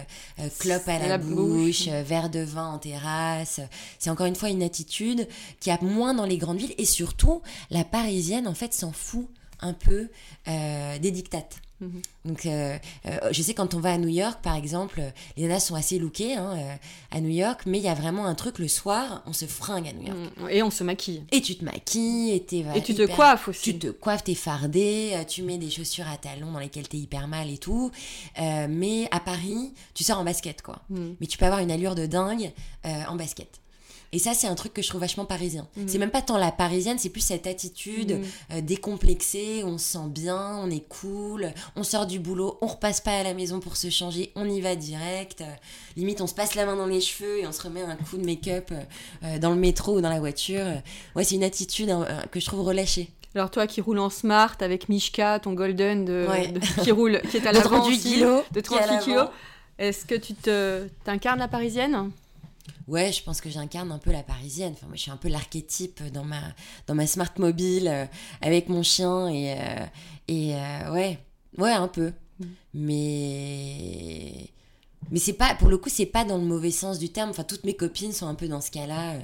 clope 0.58 0.88
à 0.88 0.98
la, 0.98 1.08
La 1.08 1.18
bouche, 1.18 1.86
bouche. 1.86 1.88
verre 1.88 2.30
de 2.30 2.40
vin 2.40 2.72
en 2.72 2.78
terrasse. 2.78 3.60
C'est 3.98 4.10
encore 4.10 4.26
une 4.26 4.36
fois 4.36 4.48
une 4.48 4.62
attitude 4.62 5.28
qui 5.60 5.70
a 5.70 5.78
moins 5.82 6.14
dans 6.14 6.24
les 6.24 6.38
grandes 6.38 6.58
villes. 6.58 6.74
Et 6.78 6.86
surtout, 6.86 7.42
la 7.70 7.84
parisienne, 7.84 8.48
en 8.48 8.54
fait, 8.54 8.72
s'en 8.72 8.92
fout 8.92 9.28
un 9.60 9.74
peu 9.74 10.08
des 10.46 11.10
dictates. 11.10 11.63
Mhm. 11.80 12.02
Donc, 12.24 12.46
euh, 12.46 12.78
euh, 13.06 13.18
je 13.32 13.42
sais 13.42 13.52
quand 13.52 13.74
on 13.74 13.80
va 13.80 13.92
à 13.92 13.98
New 13.98 14.08
York, 14.08 14.40
par 14.42 14.54
exemple, 14.54 15.02
les 15.36 15.42
nanas 15.42 15.60
sont 15.60 15.74
assez 15.74 15.98
lookées 15.98 16.34
hein, 16.34 16.56
euh, 16.56 16.74
à 17.16 17.20
New 17.20 17.28
York, 17.30 17.62
mais 17.66 17.78
il 17.78 17.84
y 17.84 17.88
a 17.88 17.94
vraiment 17.94 18.26
un 18.26 18.34
truc 18.34 18.58
le 18.58 18.68
soir, 18.68 19.22
on 19.26 19.32
se 19.32 19.44
fringue 19.44 19.88
à 19.88 19.92
New 19.92 20.06
York. 20.06 20.18
Mm, 20.40 20.48
Et 20.50 20.62
on 20.62 20.70
se 20.70 20.84
maquille. 20.84 21.24
Et 21.32 21.40
tu 21.42 21.56
te 21.56 21.64
maquilles, 21.64 22.30
et 22.30 22.36
Et 22.76 22.82
tu 22.82 22.94
te 22.94 23.06
coiffes 23.06 23.48
aussi. 23.48 23.72
tu 23.72 23.78
te 23.78 23.88
coiffes, 23.88 24.24
t'es 24.24 24.34
fardé, 24.34 25.12
euh, 25.14 25.24
tu 25.24 25.42
mets 25.42 25.58
des 25.58 25.70
chaussures 25.70 26.08
à 26.08 26.16
talons 26.16 26.52
dans 26.52 26.60
lesquelles 26.60 26.88
t'es 26.88 26.96
hyper 26.98 27.26
mal 27.28 27.50
et 27.50 27.58
tout. 27.58 27.90
Mais 28.38 29.08
à 29.10 29.20
Paris, 29.20 29.72
tu 29.94 30.04
sors 30.04 30.18
en 30.18 30.24
basket, 30.24 30.62
quoi. 30.62 30.80
Mm. 30.90 31.14
Mais 31.20 31.26
tu 31.26 31.36
peux 31.38 31.44
avoir 31.46 31.60
une 31.60 31.70
allure 31.70 31.94
de 31.94 32.06
dingue 32.06 32.52
en 32.84 33.16
basket. 33.16 33.60
Et 34.14 34.18
ça, 34.20 34.32
c'est 34.32 34.46
un 34.46 34.54
truc 34.54 34.72
que 34.72 34.80
je 34.80 34.88
trouve 34.88 35.00
vachement 35.00 35.24
parisien. 35.24 35.66
Mhm. 35.76 35.88
C'est 35.88 35.98
même 35.98 36.10
pas 36.12 36.22
tant 36.22 36.38
la 36.38 36.52
parisienne, 36.52 36.98
c'est 37.00 37.08
plus 37.10 37.20
cette 37.20 37.46
attitude 37.48 38.12
Mhm. 38.12 38.24
euh, 38.52 38.60
décomplexée, 38.60 39.62
on 39.64 39.76
se 39.76 39.84
sent 39.94 40.08
bien, 40.08 40.56
on 40.62 40.70
est 40.70 40.86
cool, 40.88 41.52
on 41.74 41.82
sort 41.82 42.06
du 42.06 42.20
boulot, 42.20 42.56
on 42.60 42.66
repasse 42.68 43.00
pas 43.00 43.18
à 43.18 43.22
la 43.24 43.34
maison 43.34 43.58
pour 43.60 43.76
se 43.76 43.90
changer, 43.90 44.30
on 44.36 44.48
y 44.48 44.60
va 44.60 44.76
direct. 44.76 45.40
Euh, 45.40 45.44
limite, 45.96 46.20
on 46.20 46.26
se 46.28 46.34
passe 46.34 46.54
la 46.54 46.64
main 46.64 46.76
dans 46.76 46.86
les 46.86 47.00
cheveux 47.00 47.40
et 47.40 47.46
on 47.46 47.52
se 47.52 47.60
remet 47.62 47.82
un 47.82 47.96
coup 47.96 48.16
de 48.16 48.24
make-up 48.24 48.68
euh, 48.72 48.80
euh, 49.24 49.38
dans 49.38 49.50
le 49.50 49.56
métro 49.56 49.98
ou 49.98 50.00
dans 50.00 50.10
la 50.10 50.20
voiture. 50.20 50.64
Ouais, 51.16 51.24
c'est 51.24 51.34
une 51.34 51.44
attitude 51.44 51.90
hein, 51.90 52.06
que 52.30 52.38
je 52.38 52.46
trouve 52.46 52.60
relâchée. 52.60 53.10
Alors 53.34 53.50
toi 53.50 53.66
qui 53.66 53.80
roules 53.80 53.98
en 53.98 54.10
smart 54.10 54.54
avec 54.60 54.88
Mishka, 54.88 55.40
ton 55.40 55.54
golden 55.54 56.04
de, 56.04 56.24
Ouais. 56.30 56.48
de- 56.52 56.60
qui 56.82 56.92
roule, 56.92 57.20
qui 57.30 57.38
est 57.38 57.46
à 57.48 57.52
l'avant 57.52 57.68
38 57.80 57.96
aussi, 57.96 58.12
kilos, 58.14 58.42
de 58.52 58.60
qui 58.60 58.74
est 58.74 58.78
à 58.78 58.86
38 58.86 59.04
kilos, 59.04 59.28
est-ce 59.78 60.04
que 60.06 60.14
tu 60.14 60.34
te 60.34 60.86
t'incarnes 61.04 61.40
la 61.40 61.48
parisienne? 61.48 62.12
Ouais, 62.88 63.12
je 63.12 63.22
pense 63.22 63.40
que 63.40 63.50
j'incarne 63.50 63.92
un 63.92 63.98
peu 63.98 64.10
la 64.12 64.22
parisienne. 64.22 64.72
Enfin, 64.74 64.86
moi, 64.86 64.96
je 64.96 65.02
suis 65.02 65.10
un 65.10 65.16
peu 65.16 65.28
l'archétype 65.28 66.02
dans 66.12 66.24
ma, 66.24 66.40
dans 66.86 66.94
ma 66.94 67.06
smart 67.06 67.30
mobile 67.38 67.88
euh, 67.88 68.06
avec 68.40 68.68
mon 68.68 68.82
chien 68.82 69.28
et, 69.28 69.52
euh, 69.52 69.86
et 70.28 70.54
euh, 70.54 70.92
ouais, 70.92 71.18
ouais, 71.58 71.72
un 71.72 71.88
peu. 71.88 72.12
Mais 73.14 74.50
mais 75.10 75.18
c'est 75.18 75.34
pas, 75.34 75.54
pour 75.54 75.68
le 75.68 75.76
coup, 75.76 75.90
c'est 75.90 76.06
pas 76.06 76.24
dans 76.24 76.38
le 76.38 76.44
mauvais 76.44 76.70
sens 76.70 76.98
du 76.98 77.10
terme. 77.10 77.28
Enfin, 77.30 77.44
toutes 77.44 77.64
mes 77.64 77.74
copines 77.74 78.12
sont 78.12 78.26
un 78.26 78.34
peu 78.34 78.48
dans 78.48 78.62
ce 78.62 78.70
cas-là. 78.70 79.16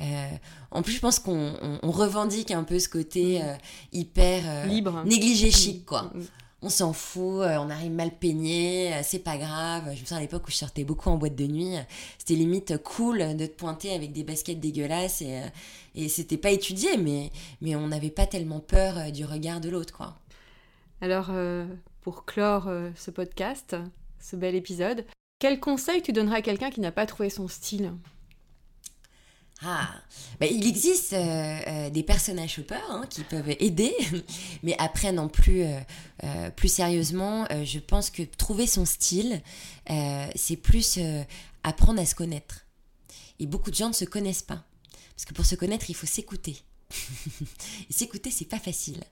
Euh, 0.00 0.28
en 0.72 0.82
plus, 0.82 0.94
je 0.94 1.00
pense 1.00 1.20
qu'on 1.20 1.54
on- 1.62 1.78
on 1.82 1.90
revendique 1.92 2.50
un 2.50 2.64
peu 2.64 2.78
ce 2.80 2.88
côté 2.88 3.40
euh, 3.42 3.54
hyper 3.92 4.42
euh, 4.46 4.66
Libre. 4.66 5.02
négligé 5.06 5.50
chic, 5.52 5.84
quoi 5.86 6.10
Mm. 6.14 6.22
On 6.60 6.68
s'en 6.68 6.92
fout, 6.92 7.42
euh, 7.42 7.56
on 7.58 7.70
arrive 7.70 7.92
mal 7.92 8.10
peigné, 8.10 8.92
euh, 8.94 9.00
c'est 9.02 9.20
pas 9.20 9.36
grave. 9.36 9.84
Je 9.86 9.90
me 9.90 9.96
souviens 9.96 10.16
à 10.16 10.20
l'époque 10.20 10.46
où 10.48 10.50
je 10.50 10.56
sortais 10.56 10.84
beaucoup 10.84 11.08
en 11.08 11.16
boîte 11.16 11.36
de 11.36 11.46
nuit, 11.46 11.76
c'était 12.18 12.34
limite 12.34 12.82
cool 12.82 13.36
de 13.36 13.46
te 13.46 13.56
pointer 13.56 13.92
avec 13.92 14.12
des 14.12 14.24
baskets 14.24 14.58
dégueulasses 14.58 15.22
et, 15.22 15.38
euh, 15.38 15.48
et 15.94 16.08
c'était 16.08 16.36
pas 16.36 16.50
étudié, 16.50 16.96
mais, 16.96 17.30
on 17.76 17.86
n'avait 17.88 18.10
pas 18.10 18.26
tellement 18.26 18.60
peur 18.60 19.12
du 19.12 19.24
regard 19.24 19.60
de 19.60 19.68
l'autre, 19.68 19.96
quoi. 19.96 20.16
Alors, 21.00 21.30
pour 22.00 22.24
clore 22.24 22.68
ce 22.96 23.10
podcast, 23.12 23.76
ce 24.20 24.34
bel 24.34 24.56
épisode, 24.56 25.04
quel 25.38 25.60
conseil 25.60 26.02
tu 26.02 26.12
donnerais 26.12 26.38
à 26.38 26.42
quelqu'un 26.42 26.70
qui 26.70 26.80
n'a 26.80 26.90
pas 26.90 27.06
trouvé 27.06 27.30
son 27.30 27.46
style? 27.46 27.92
Ah, 29.62 29.92
bah, 30.38 30.46
il 30.46 30.66
existe 30.66 31.14
euh, 31.14 31.60
euh, 31.66 31.90
des 31.90 32.04
personnages 32.04 32.54
shoppers 32.54 32.90
hein, 32.90 33.04
qui 33.10 33.24
peuvent 33.24 33.50
aider, 33.58 33.92
mais 34.62 34.76
après 34.78 35.10
non 35.10 35.28
plus, 35.28 35.64
euh, 35.64 36.50
plus 36.50 36.68
sérieusement, 36.68 37.46
je 37.64 37.80
pense 37.80 38.10
que 38.10 38.22
trouver 38.22 38.66
son 38.66 38.84
style, 38.84 39.42
c'est 40.36 40.56
plus 40.56 41.00
apprendre 41.64 42.00
à 42.00 42.06
se 42.06 42.14
connaître. 42.14 42.66
Et 43.40 43.46
beaucoup 43.46 43.70
de 43.70 43.76
gens 43.76 43.88
ne 43.88 43.94
se 43.94 44.04
connaissent 44.04 44.42
pas. 44.42 44.64
Parce 45.16 45.24
que 45.24 45.34
pour 45.34 45.46
se 45.46 45.56
connaître, 45.56 45.90
il 45.90 45.94
faut 45.94 46.06
s'écouter. 46.06 46.62
s'écouter, 47.90 48.30
c'est 48.30 48.46
pas 48.46 48.58
facile. 48.58 49.02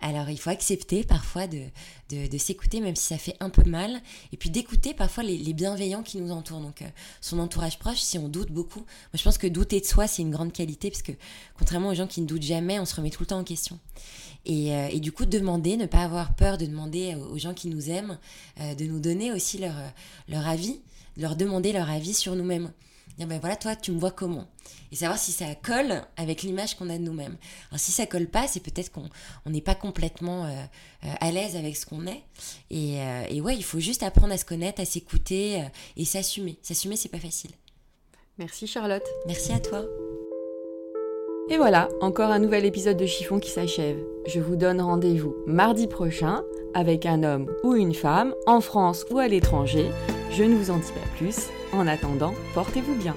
Alors 0.00 0.28
il 0.30 0.38
faut 0.38 0.50
accepter 0.50 1.04
parfois 1.04 1.46
de, 1.46 1.62
de, 2.10 2.38
s'écouter, 2.38 2.80
même 2.80 2.96
si 2.96 3.04
ça 3.04 3.18
fait 3.18 3.36
un 3.40 3.50
peu 3.50 3.62
mal, 3.62 4.00
et 4.32 4.36
puis 4.36 4.50
d'écouter 4.50 4.92
parfois 4.94 5.22
les, 5.22 5.52
bienveillants 5.52 6.02
qui 6.02 6.18
nous 6.18 6.32
entourent. 6.32 6.60
Donc 6.60 6.82
euh, 6.82 6.88
son 7.20 7.38
entourage 7.38 7.78
proche, 7.78 8.00
si 8.00 8.18
on 8.18 8.28
doute 8.28 8.50
beaucoup, 8.50 8.80
moi 8.80 9.14
je 9.14 9.22
pense 9.22 9.38
que 9.38 9.46
douter 9.46 9.80
de 9.80 9.86
soi, 9.86 10.06
c'est 10.06 10.22
une 10.22 10.30
grande 10.30 10.52
qualité, 10.52 10.90
parce 10.90 11.02
que 11.02 11.12
contrairement 11.56 11.88
aux 11.88 11.94
gens 11.94 12.08
qui 12.08 12.20
ne 12.20 12.26
doutent 12.26 12.42
jamais, 12.42 12.80
on 12.80 12.84
se 12.84 12.94
remet 12.94 13.10
tout 13.10 13.22
le 13.22 13.26
temps 13.26 13.38
en 13.38 13.44
question. 13.44 13.78
Et, 14.44 14.74
euh, 14.74 14.98
du 14.98 15.12
coup, 15.12 15.24
demander, 15.24 15.76
ne 15.76 15.86
pas 15.86 16.02
avoir 16.02 16.34
peur 16.34 16.58
de 16.58 16.66
demander 16.66 17.14
aux 17.14 17.38
gens 17.38 17.54
qui 17.54 17.68
nous 17.68 17.90
aiment, 17.90 18.18
euh, 18.60 18.74
de 18.74 18.84
nous 18.86 18.98
donner 18.98 19.32
aussi 19.32 19.58
leur, 19.58 19.74
leur 20.28 20.48
avis, 20.48 20.80
leur 21.16 21.36
demander 21.36 21.72
leur 21.72 21.88
avis 21.88 22.14
sur 22.14 22.34
nous-mêmes. 22.34 22.72
Dire, 23.18 23.26
ben 23.26 23.38
voilà, 23.38 23.56
toi, 23.56 23.76
tu 23.76 23.92
me 23.92 23.98
vois 23.98 24.10
comment? 24.10 24.46
Et 24.90 24.96
savoir 24.96 25.18
si 25.18 25.32
ça 25.32 25.46
colle 25.54 26.02
avec 26.16 26.42
l'image 26.42 26.76
qu'on 26.76 26.88
a 26.90 26.98
de 26.98 27.02
nous-mêmes. 27.02 27.36
Alors, 27.70 27.80
si 27.80 27.92
ça 27.92 28.06
colle 28.06 28.26
pas, 28.26 28.46
c'est 28.46 28.60
peut-être 28.60 28.90
qu'on 28.90 29.08
n'est 29.46 29.60
pas 29.60 29.74
complètement 29.74 30.44
euh, 30.44 30.48
euh, 31.04 31.12
à 31.20 31.30
l'aise 31.30 31.56
avec 31.56 31.76
ce 31.76 31.86
qu'on 31.86 32.06
est. 32.06 32.22
Et, 32.70 33.00
euh, 33.00 33.24
et, 33.28 33.40
ouais, 33.40 33.56
il 33.56 33.64
faut 33.64 33.80
juste 33.80 34.02
apprendre 34.02 34.32
à 34.32 34.38
se 34.38 34.44
connaître, 34.44 34.80
à 34.80 34.84
s'écouter 34.84 35.64
et 35.96 36.04
s'assumer. 36.04 36.58
S'assumer, 36.62 36.96
c'est 36.96 37.08
pas 37.08 37.18
facile. 37.18 37.50
Merci 38.38 38.66
Charlotte. 38.66 39.06
Merci 39.26 39.52
à 39.52 39.60
toi. 39.60 39.84
Et 41.50 41.56
voilà, 41.56 41.88
encore 42.00 42.30
un 42.30 42.38
nouvel 42.38 42.64
épisode 42.64 42.96
de 42.96 43.04
Chiffon 43.04 43.38
qui 43.38 43.50
s'achève. 43.50 43.98
Je 44.26 44.40
vous 44.40 44.56
donne 44.56 44.80
rendez-vous 44.80 45.34
mardi 45.46 45.86
prochain 45.86 46.42
avec 46.72 47.04
un 47.04 47.24
homme 47.24 47.50
ou 47.62 47.74
une 47.74 47.94
femme, 47.94 48.34
en 48.46 48.60
France 48.60 49.04
ou 49.10 49.18
à 49.18 49.28
l'étranger. 49.28 49.90
Je 50.30 50.44
ne 50.44 50.54
vous 50.54 50.70
en 50.70 50.78
dis 50.78 50.92
pas 50.92 51.16
plus. 51.18 51.48
En 51.72 51.86
attendant, 51.86 52.34
portez-vous 52.54 52.94
bien. 52.94 53.16